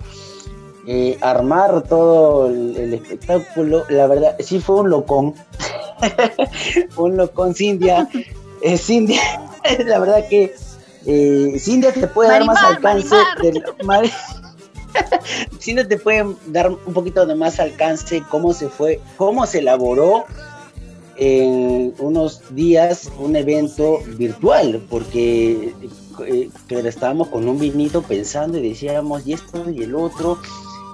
[0.85, 5.33] eh, armar todo el, espectáculo, la verdad, sí fue un locón,
[6.97, 8.07] un locón, Cindia,
[8.61, 9.21] eh, Cindia,
[9.85, 10.53] la verdad que
[11.09, 13.15] eh, Cindia te puede dar más alcance,
[15.59, 20.25] Cindia te puede dar un poquito de más alcance cómo se fue, cómo se elaboró
[21.15, 25.73] en unos días un evento virtual, porque
[26.25, 30.37] eh, estábamos con un vinito pensando y decíamos, y esto y el otro.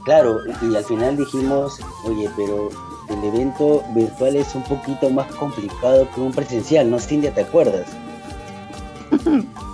[0.05, 2.69] Claro, y al final dijimos, oye, pero
[3.09, 7.33] el evento virtual es un poquito más complicado que un presencial, ¿no, Cintia?
[7.33, 7.87] ¿Te acuerdas?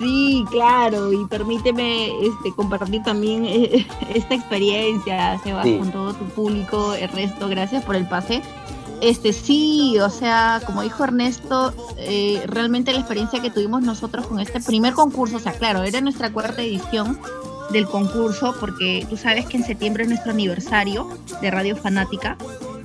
[0.00, 6.94] Sí, claro, y permíteme este, compartir también eh, esta experiencia, Sebas, con todo tu público.
[6.94, 8.40] Ernesto, gracias por el pase.
[9.02, 14.40] Este sí, o sea, como dijo Ernesto, eh, realmente la experiencia que tuvimos nosotros con
[14.40, 17.18] este primer concurso, o sea, claro, era nuestra cuarta edición
[17.70, 21.08] del concurso, porque tú sabes que en septiembre es nuestro aniversario
[21.40, 22.36] de Radio Fanática,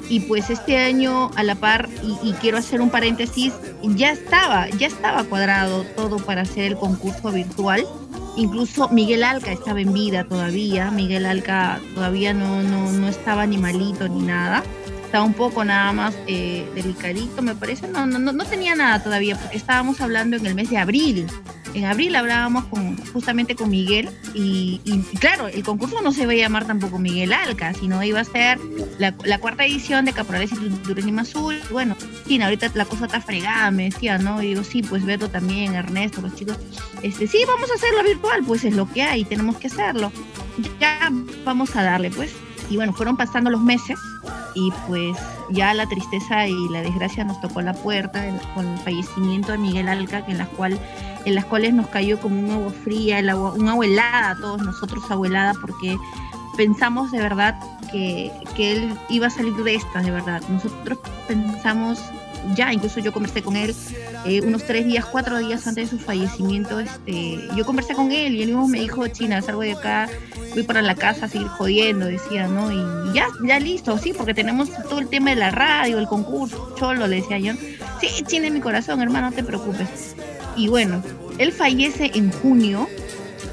[0.10, 1.90] y pues este año a la par,
[2.24, 3.54] y, quiero hacer un paréntesis,
[3.84, 7.86] ya estaba, ya estaba cuadrado todo para hacer el concurso virtual.
[8.38, 13.58] Incluso Miguel Alca estaba en vida todavía, Miguel Alca todavía no, no, no estaba ni
[13.58, 14.64] malito ni nada
[15.24, 17.88] un poco nada más eh, delicadito, me parece.
[17.88, 21.28] No, no, no tenía nada todavía, porque estábamos hablando en el mes de abril.
[21.76, 24.80] En abril hablábamos con, justamente con Miguel y,
[25.20, 28.60] claro, el concurso no se va a llamar tampoco Miguel Alca, sino iba a ser
[28.98, 31.60] la, cuarta edición de Caporales y Turismo Azul.
[31.72, 34.42] Bueno, sí, ahorita la cosa está fregada, me decía, ¿no?
[34.42, 36.58] Y digo, sí, pues Beto también, Ernesto, los chicos,
[37.02, 40.14] este, sí, vamos a hacerlo virtual, pues es lo que hay, tenemos que hacerlo.
[40.80, 41.12] Ya
[41.44, 42.32] vamos a darle, pues.
[42.70, 44.00] Y bueno, fueron pasando los meses
[44.56, 45.18] y pues
[45.50, 49.88] ya la tristeza y la desgracia nos tocó la puerta con el fallecimiento de Miguel
[49.88, 50.80] Alca, que en las, cual,
[51.26, 54.62] en las cuales nos cayó como un agua fría, el agua, un agua helada, todos
[54.62, 55.28] nosotros agua
[55.62, 55.98] porque
[56.56, 57.56] pensamos de verdad
[57.92, 60.42] que, que él iba a salir de esta, de verdad.
[60.50, 62.00] Nosotros pensamos
[62.54, 63.74] ya, incluso yo conversé con él
[64.26, 68.36] eh, unos tres días, cuatro días antes de su fallecimiento, este, yo conversé con él
[68.36, 70.10] y él mismo me dijo, China, salgo de acá,
[70.54, 72.72] voy para la casa a seguir jodiendo, decía, ¿no?
[72.72, 76.76] Y ya, ya listo, sí, porque tenemos todo el tema de la radio, el concurso,
[76.78, 77.54] cholo, le decía yo.
[78.00, 80.16] Sí, China en mi corazón, hermano, no te preocupes.
[80.56, 81.02] Y bueno,
[81.38, 82.88] él fallece en junio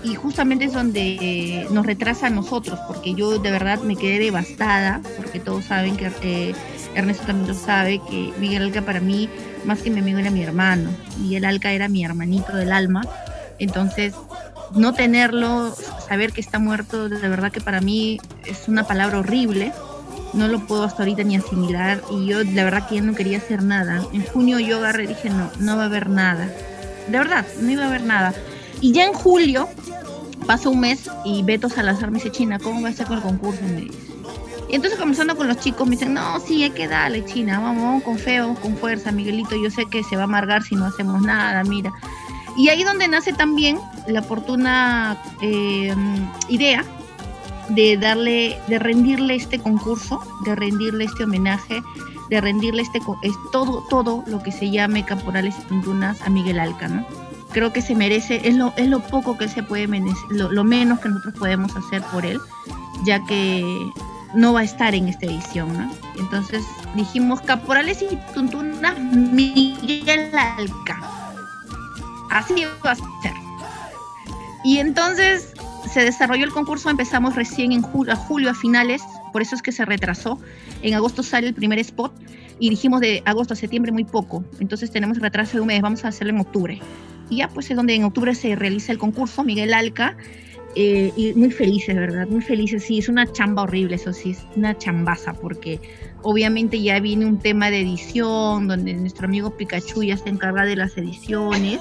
[0.05, 5.01] y justamente es donde nos retrasa a nosotros, porque yo de verdad me quedé devastada,
[5.17, 6.55] porque todos saben que eh,
[6.95, 9.29] Ernesto también lo sabe, que Miguel Alca para mí,
[9.65, 10.91] más que mi amigo, era mi hermano.
[11.19, 13.03] Miguel Alca era mi hermanito del alma.
[13.59, 14.15] Entonces,
[14.75, 15.75] no tenerlo,
[16.09, 19.73] saber que está muerto, de verdad que para mí es una palabra horrible.
[20.33, 22.03] No lo puedo hasta ahorita ni asimilar.
[22.11, 24.03] Y yo, la verdad, que ya no quería hacer nada.
[24.13, 26.51] En junio yo agarré y dije, no, no va a haber nada.
[27.09, 28.35] De verdad, no iba a haber nada.
[28.81, 29.69] Y ya en julio,
[30.47, 33.61] pasó un mes y Beto Salazar me dice, China, ¿cómo va a con el concurso?
[34.69, 38.03] Y entonces comenzando con los chicos me dicen, no, sí, hay que darle, China, vamos,
[38.03, 40.87] con fe, vamos con fuerza, Miguelito, yo sé que se va a amargar si no
[40.87, 41.93] hacemos nada, mira.
[42.57, 45.95] Y ahí donde nace también la oportuna eh,
[46.49, 46.85] idea
[47.69, 51.83] de darle, de rendirle este concurso, de rendirle este homenaje,
[52.29, 56.89] de rendirle este es todo, todo lo que se llame Caporales y a Miguel Alca,
[56.89, 57.07] ¿no?
[57.53, 59.87] Creo que se merece, es lo, es lo poco que se puede,
[60.31, 62.41] lo, lo menos que nosotros podemos hacer por él,
[63.05, 63.63] ya que
[64.35, 65.93] no va a estar en esta edición, ¿no?
[66.19, 71.01] Entonces dijimos Caporales y Tuntunas Miguel Alca.
[72.31, 73.35] Así va a ser.
[74.65, 75.53] Y entonces
[75.93, 79.63] se desarrolló el concurso, empezamos recién en julio, a julio a finales, por eso es
[79.63, 80.39] que se retrasó.
[80.83, 82.13] En agosto sale el primer spot
[82.63, 86.05] y dijimos de agosto a septiembre muy poco, entonces tenemos retraso de un mes, vamos
[86.05, 86.81] a hacerlo en octubre.
[87.29, 90.17] Y ya pues es donde en octubre se realiza el concurso, Miguel Alca,
[90.77, 92.29] eh, y muy felices, ¿verdad?
[92.29, 95.81] Muy felices, sí, es una chamba horrible, eso sí, es una chambaza, porque
[96.23, 100.77] obviamente ya viene un tema de edición, donde nuestro amigo Pikachu ya se encarga de
[100.77, 101.81] las ediciones,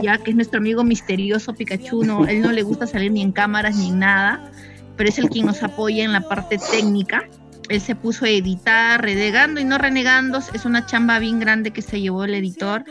[0.00, 3.32] ya que es nuestro amigo misterioso Pikachu, no, él no le gusta salir ni en
[3.32, 4.50] cámaras ni en nada,
[4.96, 7.28] pero es el quien nos apoya en la parte técnica.
[7.68, 10.38] Él se puso a editar, renegando y no renegando.
[10.52, 12.84] Es una chamba bien grande que se llevó el editor.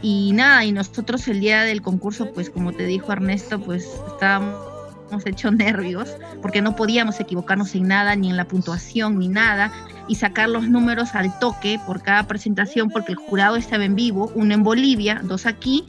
[0.00, 5.26] Y nada, y nosotros el día del concurso, pues como te dijo Ernesto, pues estábamos
[5.26, 6.08] hechos nervios
[6.40, 9.72] porque no podíamos equivocarnos en nada, ni en la puntuación, ni nada.
[10.08, 14.32] Y sacar los números al toque por cada presentación, porque el jurado estaba en vivo,
[14.34, 15.84] uno en Bolivia, dos aquí.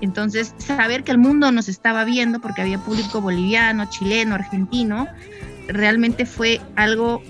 [0.00, 5.08] Entonces, saber que el mundo nos estaba viendo, porque había público boliviano, chileno, argentino,
[5.68, 7.22] realmente fue algo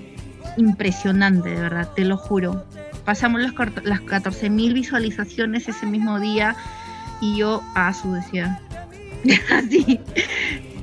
[0.57, 2.65] impresionante, de verdad, te lo juro.
[3.05, 3.53] Pasamos las,
[3.85, 6.57] las 14 mil visualizaciones ese mismo día
[7.21, 8.61] y yo, a su decía,
[9.51, 10.01] así.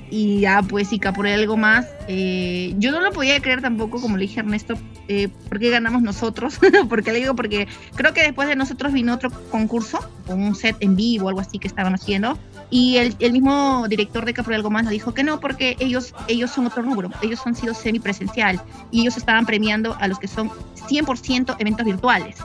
[0.09, 1.85] Y ya, pues, y por algo más.
[2.07, 4.75] Eh, yo no lo podía creer tampoco, como le dije a Ernesto,
[5.09, 6.59] eh, ¿por ganamos nosotros?
[6.89, 10.77] porque le digo, porque creo que después de nosotros vino otro concurso, con un set
[10.79, 12.37] en vivo, algo así que estaban haciendo.
[12.69, 16.13] Y el, el mismo director de Capor Algo Más nos dijo que no, porque ellos,
[16.27, 20.27] ellos son otro rubro, ellos han sido semipresencial y ellos estaban premiando a los que
[20.27, 20.49] son
[20.89, 22.37] 100% eventos virtuales.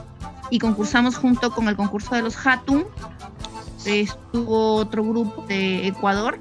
[0.49, 2.85] Y concursamos junto con el concurso de los Hatun,
[3.85, 6.39] estuvo otro grupo de Ecuador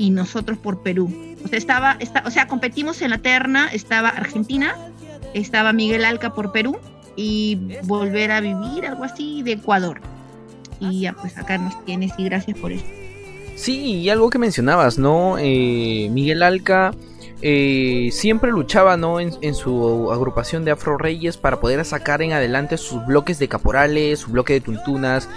[0.00, 1.12] y nosotros por Perú.
[1.44, 4.74] O sea, estaba, o sea, competimos en la terna, estaba Argentina,
[5.34, 6.78] estaba Miguel Alca por Perú
[7.16, 10.00] y volver a vivir, algo así, de Ecuador.
[10.80, 12.84] Y ya, pues acá nos tienes y gracias por eso.
[13.56, 15.36] Sí, y algo que mencionabas, ¿no?
[15.38, 16.94] Eh, Miguel Alca
[17.42, 19.20] eh, siempre luchaba, ¿no?
[19.20, 23.48] En, en, su agrupación de Afro Reyes para poder sacar en adelante sus bloques de
[23.48, 25.28] caporales, su bloque de tuntunas.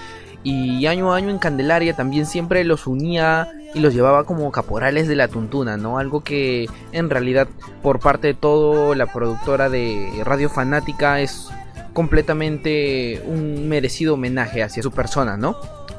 [0.43, 5.07] Y año a año en Candelaria también siempre los unía y los llevaba como caporales
[5.07, 5.97] de la tuntuna, ¿no?
[5.97, 7.47] Algo que en realidad
[7.81, 11.49] por parte de todo la productora de Radio Fanática es
[11.93, 15.55] completamente un merecido homenaje hacia su persona, ¿no?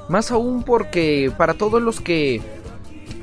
[0.09, 2.43] Más aún porque para todos los que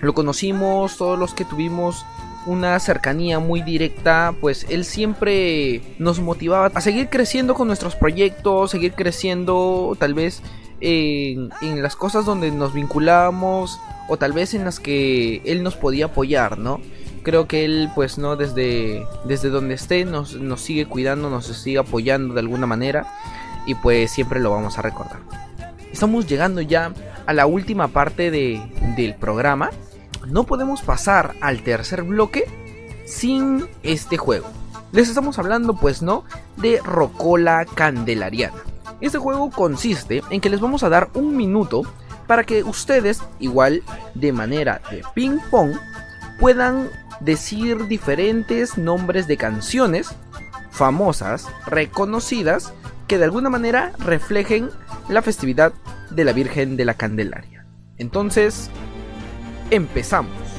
[0.02, 2.06] lo conocimos, todos los que tuvimos
[2.48, 8.72] una cercanía muy directa, pues él siempre nos motivaba a seguir creciendo con nuestros proyectos,
[8.72, 10.42] seguir creciendo tal vez
[10.82, 11.50] en,
[11.82, 16.58] las cosas donde nos vinculamos o tal vez en las que él nos podía apoyar,
[16.58, 16.82] ¿no?
[17.24, 18.36] Creo que él, pues, ¿no?
[18.36, 23.08] Desde, desde donde esté, nos, nos sigue cuidando, nos sigue apoyando de alguna manera
[23.66, 25.20] y pues siempre lo vamos a recordar.
[25.92, 26.94] Estamos llegando ya
[27.26, 28.62] a la última parte de,
[28.96, 29.70] del programa.
[30.28, 32.46] No podemos pasar al tercer bloque
[33.06, 34.48] sin este juego.
[34.92, 36.26] Les estamos hablando, pues, ¿no?
[36.58, 38.58] De Rocola Candelariana.
[39.00, 41.84] Este juego consiste en que les vamos a dar un minuto
[42.28, 43.84] para que ustedes, igual
[44.14, 45.74] de manera de ping pong,
[46.40, 46.90] puedan
[47.20, 50.16] decir diferentes nombres de canciones
[50.72, 52.74] famosas, reconocidas,
[53.08, 54.70] que de alguna manera reflejen
[55.10, 55.74] la festividad
[56.10, 57.66] de la Virgen de la Candelaria.
[57.98, 58.70] Entonces,
[59.70, 60.51] empezamos.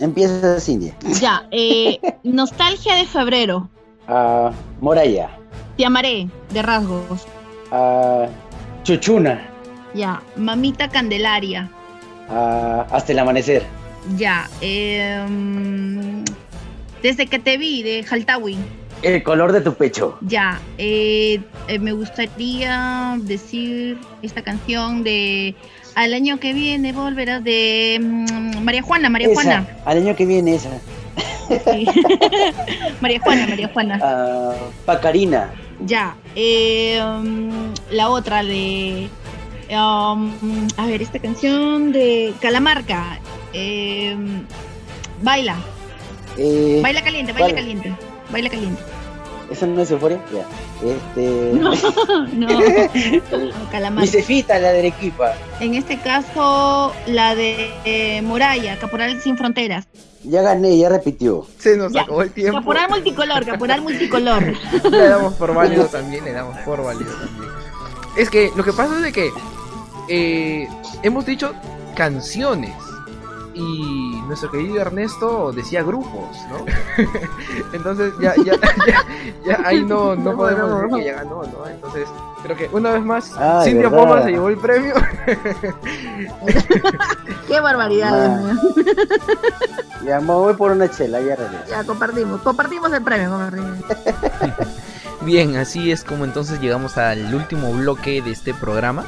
[0.00, 0.92] Empieza Cindy.
[1.20, 3.68] Ya, eh, nostalgia de febrero.
[4.08, 5.30] Uh, Moraya.
[5.76, 7.26] Te amaré, de rasgos.
[7.70, 8.26] Uh,
[8.84, 9.40] Chuchuna.
[9.94, 11.70] Ya, mamita Candelaria.
[12.28, 13.64] Uh, hasta el amanecer.
[14.16, 15.26] Ya, eh,
[17.02, 18.56] desde que te vi, de Jaltawi.
[19.02, 20.18] El color de tu pecho.
[20.22, 25.54] Ya, eh, eh, me gustaría decir esta canción de
[25.98, 29.66] Al año que viene volverás de mm, María Juana, María esa, Juana.
[29.84, 30.70] Al año que viene esa.
[31.48, 31.88] Sí.
[33.00, 33.98] María Juana, María Juana.
[33.98, 35.50] Uh, Pacarina.
[35.80, 39.08] Ya, eh, um, la otra de...
[39.70, 43.18] Um, a ver, esta canción de Calamarca.
[43.52, 44.16] Eh,
[45.20, 45.56] baila.
[46.36, 47.92] Eh, baila caliente, baila caliente.
[48.30, 48.82] Baila caliente.
[49.50, 50.20] ¿Esa no es euforia?
[50.32, 50.46] Ya.
[50.82, 51.52] Este...
[52.32, 52.50] No,
[53.90, 54.06] no.
[54.06, 55.34] cefita, la de Arequipa.
[55.60, 59.86] En este caso, la de eh, Moraya, Caporal Sin Fronteras.
[60.24, 61.46] Ya gané, ya repitió.
[61.58, 62.02] Se nos Ya.
[62.02, 62.58] acabó el tiempo.
[62.58, 64.42] Caporal multicolor, caporal multicolor.
[64.90, 67.50] Le damos por válido también, le damos por válido también.
[68.16, 69.30] Es que lo que pasa es de que
[70.08, 70.68] eh,
[71.02, 71.52] hemos dicho
[71.94, 72.74] canciones.
[73.58, 76.64] Y nuestro querido Ernesto decía grupos, ¿no?
[77.72, 78.52] Entonces ya, ya,
[79.44, 81.66] ya, ahí no, no podemos decir que ya ganó, ¿no?
[81.68, 82.08] Entonces
[82.44, 83.90] creo que una vez más Ah, Cintia.
[83.90, 84.94] Poma se llevó el premio.
[87.48, 88.12] Qué barbaridad.
[88.12, 88.54] Ah.
[90.04, 91.64] Ya me voy por una chela, ya regreso.
[91.68, 93.78] Ya compartimos, compartimos el premio, compartimos.
[95.22, 99.04] Bien, así es como entonces llegamos al último bloque de este programa.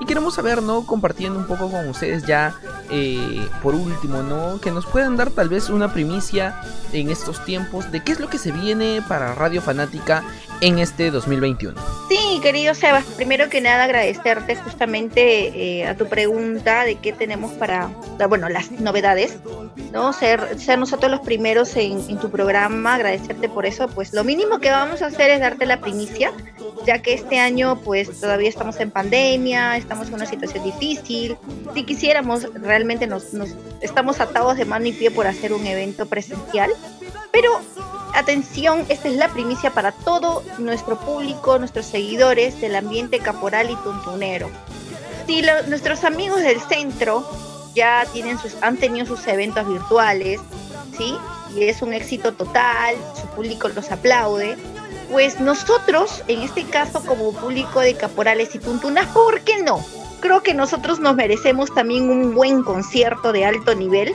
[0.00, 0.86] Y queremos saber, ¿no?
[0.86, 2.54] Compartiendo un poco con ustedes ya,
[2.90, 4.60] eh, por último, ¿no?
[4.60, 6.60] Que nos puedan dar tal vez una primicia
[6.92, 10.22] en estos tiempos de qué es lo que se viene para Radio Fanática
[10.60, 11.80] en este 2021.
[12.08, 17.52] Sí, querido Sebas, primero que nada agradecerte justamente eh, a tu pregunta de qué tenemos
[17.52, 17.90] para,
[18.28, 19.36] bueno, las novedades,
[19.92, 20.12] ¿no?
[20.12, 24.58] Ser, ser nosotros los primeros en, en tu programa, agradecerte por eso, pues lo mínimo
[24.58, 26.32] que vamos a hacer es darte la primicia,
[26.86, 31.38] ya que este año pues todavía estamos en pandemia, estamos en una situación difícil,
[31.72, 33.48] si quisiéramos realmente nos, nos
[33.80, 36.70] estamos atados de mano y pie por hacer un evento presencial,
[37.32, 37.48] pero
[38.14, 43.76] atención, esta es la primicia para todo nuestro público, nuestros seguidores del ambiente caporal y
[43.76, 44.50] tuntunero.
[45.26, 47.26] Si lo- nuestros amigos del centro
[47.74, 50.38] ya tienen sus, han tenido sus eventos virtuales,
[50.98, 51.14] ¿sí?
[51.56, 54.58] Y es un éxito total, su público los aplaude.
[55.10, 59.84] Pues nosotros, en este caso, como público de caporales y tuntunas, ¿por qué no?
[60.20, 64.12] Creo que nosotros nos merecemos también un buen concierto de alto nivel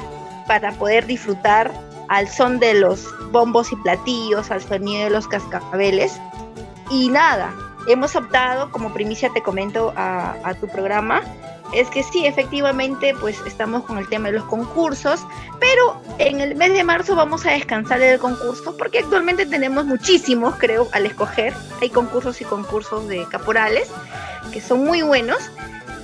[0.48, 1.72] para poder disfrutar
[2.10, 6.20] al son de los bombos y platillos, al sonido de los cascabeles.
[6.92, 7.56] Y nada,
[7.88, 11.24] hemos optado, como primicia te comento a, a tu programa,
[11.74, 15.26] es que sí, efectivamente, pues estamos con el tema de los concursos,
[15.60, 20.56] pero en el mes de marzo vamos a descansar del concurso porque actualmente tenemos muchísimos,
[20.58, 21.54] creo, al escoger.
[21.82, 23.90] Hay concursos y concursos de caporales
[24.52, 25.40] que son muy buenos.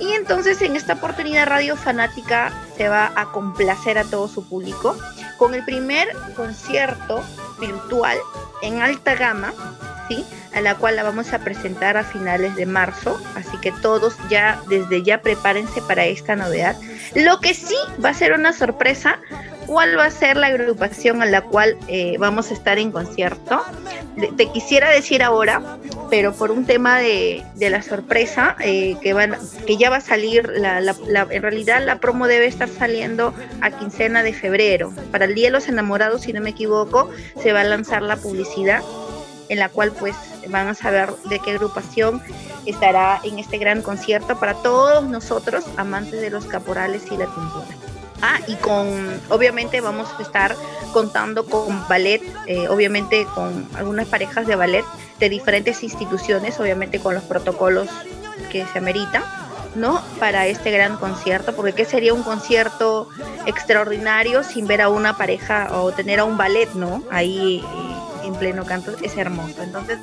[0.00, 4.96] Y entonces en esta oportunidad Radio Fanática se va a complacer a todo su público
[5.36, 7.22] con el primer concierto
[7.60, 8.16] virtual
[8.62, 9.52] en alta gama,
[10.54, 14.60] A la cual la vamos a presentar a finales de marzo, así que todos ya
[14.68, 16.76] desde ya prepárense para esta novedad.
[17.14, 19.18] Lo que sí va a ser una sorpresa,
[19.66, 23.62] cuál va a ser la agrupación a la cual eh, vamos a estar en concierto.
[24.36, 25.62] Te quisiera decir ahora,
[26.10, 29.36] pero por un tema de, de la sorpresa, eh, que, van,
[29.66, 30.80] que ya va a salir, la-
[31.30, 34.92] en realidad la promo debe estar saliendo a quincena de febrero.
[35.12, 37.08] Para el Día de los Enamorados, si no me equivoco,
[37.40, 38.82] se va a lanzar la publicidad
[39.50, 40.16] en la cual pues
[40.48, 42.22] van a saber de qué agrupación
[42.64, 47.66] estará en este gran concierto para todos nosotros, amantes de los caporales y la tintura.
[48.22, 50.54] Ah, y con, obviamente vamos a estar
[50.92, 54.84] contando con ballet, eh, obviamente con algunas parejas de ballet
[55.18, 57.88] de diferentes instituciones, obviamente con los protocolos
[58.52, 59.24] que se ameritan,
[59.74, 60.02] ¿no?
[60.18, 63.08] Para este gran concierto, porque ¿qué sería un concierto
[63.46, 67.02] extraordinario sin ver a una pareja o tener a un ballet, ¿no?
[67.10, 67.64] Ahí
[68.40, 69.62] pleno canto, es hermoso.
[69.62, 69.98] Entonces,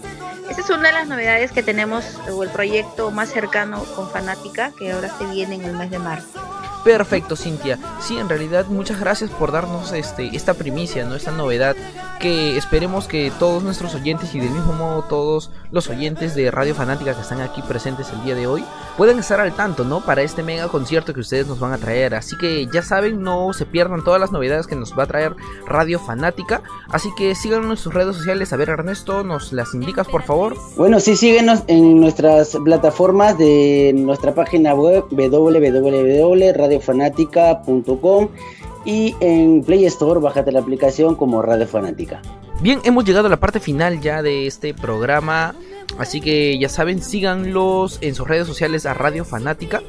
[0.50, 4.72] esa es una de las novedades que tenemos, o el proyecto más cercano con Fanática,
[4.80, 6.57] que ahora se viene en el mes de marzo.
[6.88, 7.78] Perfecto, Cintia.
[8.00, 11.16] Sí, en realidad, muchas gracias por darnos este, esta primicia, ¿no?
[11.16, 11.76] Esta novedad
[12.22, 16.74] que esperemos que todos nuestros oyentes y del mismo modo todos los oyentes de Radio
[16.74, 18.64] Fanática que están aquí presentes el día de hoy
[18.98, 20.02] puedan estar al tanto, ¿no?
[20.02, 22.16] Para este mega concierto que ustedes nos van a traer.
[22.16, 25.36] Así que ya saben, no se pierdan todas las novedades que nos va a traer
[25.68, 26.64] Radio Fanática.
[26.90, 28.54] Así que síganos en sus redes sociales.
[28.54, 30.58] A ver, Ernesto, ¿nos las indicas, por favor?
[30.78, 35.04] Bueno, sí, síguenos en nuestras plataformas de nuestra página web
[36.80, 38.30] www.radiofanática.com
[38.86, 42.22] y en Play Store bájate la aplicación como Radio Fanática.
[42.62, 45.56] Bien, hemos llegado a la parte final ya de este programa.
[45.98, 49.82] Así que ya saben, síganlos en sus redes sociales a Radio Fanática.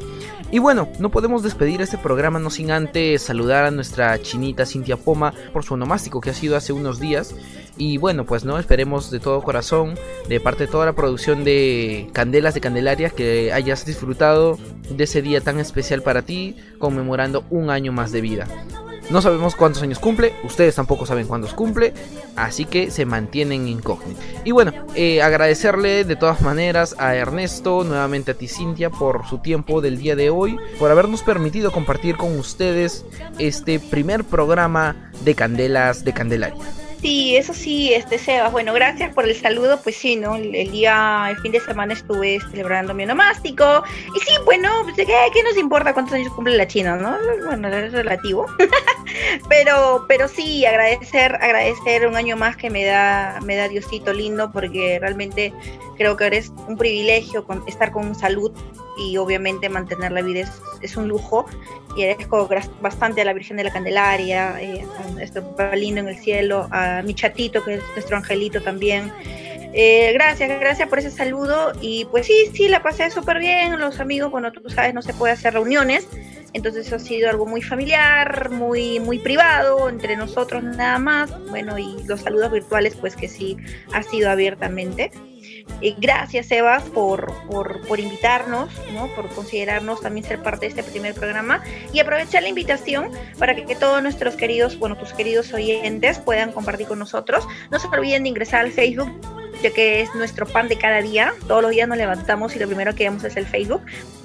[0.51, 4.97] Y bueno, no podemos despedir este programa no sin antes saludar a nuestra chinita Cintia
[4.97, 7.35] Poma por su onomástico que ha sido hace unos días.
[7.77, 9.95] Y bueno, pues no, esperemos de todo corazón,
[10.29, 15.21] de parte de toda la producción de Candelas de Candelaria, que hayas disfrutado de ese
[15.21, 18.49] día tan especial para ti, conmemorando un año más de vida.
[19.11, 21.95] No sabemos cuántos años cumple, ustedes tampoco saben cuántos cumple,
[22.37, 24.23] así que se mantienen incógnitos.
[24.45, 29.39] Y bueno, eh, agradecerle de todas maneras a Ernesto, nuevamente a ti Cintia, por su
[29.39, 33.07] tiempo del día de hoy, por habernos permitido compartir con ustedes
[33.39, 36.88] este primer programa de Candelas de Candelaria.
[37.01, 38.51] Sí, eso sí, este Sebas.
[38.51, 39.81] Bueno, gracias por el saludo.
[39.83, 40.35] Pues sí, ¿no?
[40.35, 43.85] El, día, el fin de semana estuve celebrando mi onomástico.
[44.17, 47.17] Y sí, bueno, pues, ¿qué, qué nos importa cuántos años cumple la China, no?
[47.47, 48.47] Bueno, es relativo.
[49.49, 54.51] pero, pero sí, agradecer, agradecer un año más que me da, me da Diosito lindo,
[54.51, 55.53] porque realmente
[55.97, 58.51] creo que ahora es un privilegio con- estar con salud
[58.99, 60.51] y obviamente mantener la vida es
[60.83, 61.47] es un lujo.
[61.97, 62.49] Y agradezco
[62.81, 66.69] bastante a la Virgen de la Candelaria, eh, a nuestro papá lindo en el cielo,
[66.71, 69.13] a mi chatito que es nuestro angelito también.
[69.75, 71.73] Eh, gracias, gracias por ese saludo.
[71.81, 75.13] Y pues sí, sí, la pasé súper bien, los amigos, bueno, tú sabes, no se
[75.13, 76.07] puede hacer reuniones,
[76.53, 81.79] entonces eso ha sido algo muy familiar, muy, muy privado, entre nosotros nada más, bueno,
[81.79, 83.57] y los saludos virtuales pues que sí
[83.93, 85.11] ha sido abiertamente.
[85.81, 89.07] Y gracias, Sebas, por, por, por, invitarnos, ¿no?
[89.14, 91.62] por considerarnos también ser parte de este primer programa
[91.93, 96.51] y aprovechar la invitación para que, que, todos nuestros queridos, bueno, tus queridos oyentes puedan
[96.53, 97.47] compartir con nosotros.
[97.71, 99.11] No se olviden de ingresar al Facebook
[99.62, 101.35] ya que es nuestro pan de cada día.
[101.47, 103.83] Todos los días nos levantamos y lo primero que vemos es el Facebook.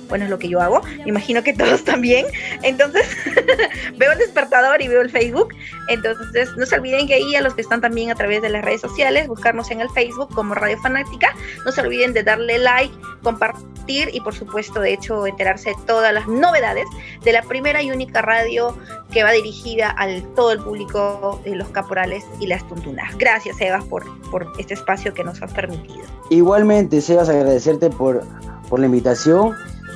[0.10, 0.82] Bueno, es lo que yo hago.
[0.84, 2.26] Me imagino que todos también.
[2.62, 3.06] Entonces,
[3.98, 5.54] veo el despertador y veo el Facebook.
[5.90, 8.64] Entonces, no se olviden que ahí a los que están también a través de las
[8.64, 11.36] redes sociales, buscarnos en el Facebook como Radio Fanática.
[11.66, 16.14] No se olviden de darle like, compartir y, por supuesto, de hecho, enterarse de todas
[16.14, 16.86] las novedades
[17.24, 18.78] de la primera y única radio
[19.12, 23.16] que va dirigida al todo el público de los caporales y las tuntunas.
[23.18, 26.04] Gracias, Sebas, por, por este espacio que nos has permitido.
[26.30, 28.24] Igualmente, Sebas, agradecerte por,
[28.70, 29.54] por la invitación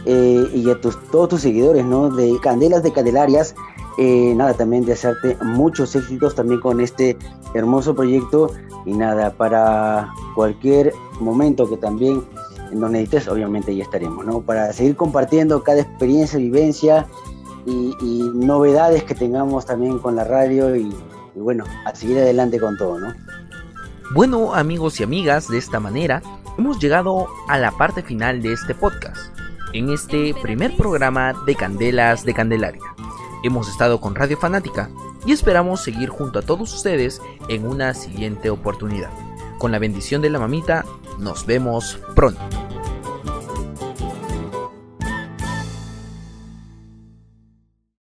[0.09, 2.09] eh, y a tus, todos tus seguidores, ¿no?
[2.09, 3.55] De Candelas de Candelarias.
[3.97, 7.17] Eh, nada, también de hacerte muchos éxitos también con este
[7.53, 8.51] hermoso proyecto.
[8.85, 12.23] Y nada, para cualquier momento que también
[12.71, 14.39] nos necesites, obviamente ya estaremos, ¿no?
[14.41, 17.05] Para seguir compartiendo cada experiencia, vivencia
[17.65, 20.95] y, novedades que tengamos también con la radio y
[21.35, 23.13] bueno, a seguir adelante con todo, ¿no?
[24.13, 26.21] Bueno amigos y amigas, de esta manera
[26.57, 29.36] hemos llegado a la parte final de este podcast,
[29.73, 32.81] en este primer programa de Candelas de Candelaria.
[33.43, 34.89] Hemos estado con Radio Fanática
[35.25, 39.11] y esperamos seguir junto a todos ustedes en una siguiente oportunidad.
[39.59, 40.85] Con la bendición de la mamita,
[41.19, 42.66] nos vemos pronto.